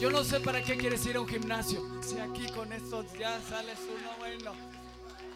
Yo 0.00 0.10
no 0.10 0.22
sé 0.24 0.40
para 0.40 0.62
qué 0.62 0.76
quieres 0.76 1.04
ir 1.06 1.16
a 1.16 1.20
un 1.20 1.28
gimnasio. 1.28 1.82
Si 2.02 2.18
aquí 2.18 2.46
con 2.52 2.72
estos 2.72 3.12
ya 3.18 3.40
sales 3.48 3.78
uno 3.88 4.10
bueno. 4.18 4.52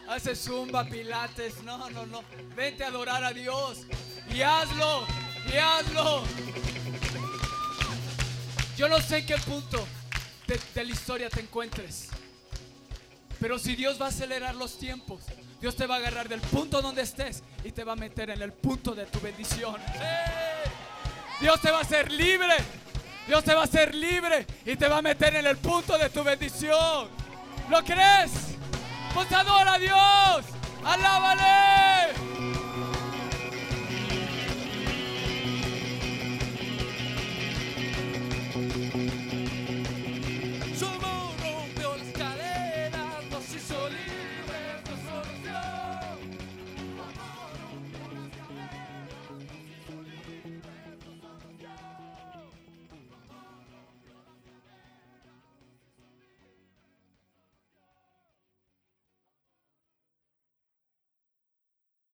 Haces 0.07 0.39
zumba, 0.39 0.85
pilates. 0.85 1.63
No, 1.63 1.89
no, 1.89 2.05
no. 2.05 2.21
Vente 2.55 2.83
a 2.83 2.87
adorar 2.87 3.23
a 3.23 3.31
Dios. 3.31 3.85
Y 4.33 4.41
hazlo. 4.41 5.05
Y 5.51 5.57
hazlo. 5.57 6.23
Yo 8.77 8.87
no 8.87 8.99
sé 8.99 9.19
en 9.19 9.25
qué 9.25 9.37
punto 9.37 9.85
de, 10.47 10.83
la 10.83 10.91
historia 10.91 11.29
te 11.29 11.41
encuentres. 11.41 12.09
Pero 13.39 13.59
si 13.59 13.75
Dios 13.75 13.99
va 14.01 14.07
a 14.07 14.09
acelerar 14.09 14.55
los 14.55 14.77
tiempos, 14.77 15.23
Dios 15.59 15.75
te 15.75 15.85
va 15.85 15.95
a 15.95 15.97
agarrar 15.97 16.29
del 16.29 16.41
punto 16.41 16.81
donde 16.81 17.01
estés 17.01 17.43
y 17.63 17.71
te 17.71 17.83
va 17.83 17.93
a 17.93 17.95
meter 17.95 18.29
en 18.29 18.41
el 18.41 18.53
punto 18.53 18.93
de 18.95 19.05
tu 19.05 19.19
bendición. 19.19 19.75
Dios 21.39 21.59
te 21.61 21.71
va 21.71 21.79
a 21.79 21.81
hacer 21.81 22.11
libre. 22.11 22.55
Dios 23.27 23.43
te 23.43 23.53
va 23.53 23.61
a 23.61 23.65
hacer 23.65 23.93
libre 23.93 24.45
y 24.65 24.75
te 24.75 24.87
va 24.87 24.97
a 24.97 25.01
meter 25.01 25.35
en 25.35 25.45
el 25.45 25.57
punto 25.57 25.97
de 25.97 26.09
tu 26.09 26.23
bendición. 26.23 27.07
¿Lo 27.69 27.83
crees? 27.83 28.31
Pues 29.13 29.31
adora 29.31 29.73
a 29.73 29.79
Dios. 29.79 30.45
Alábale. 30.83 32.40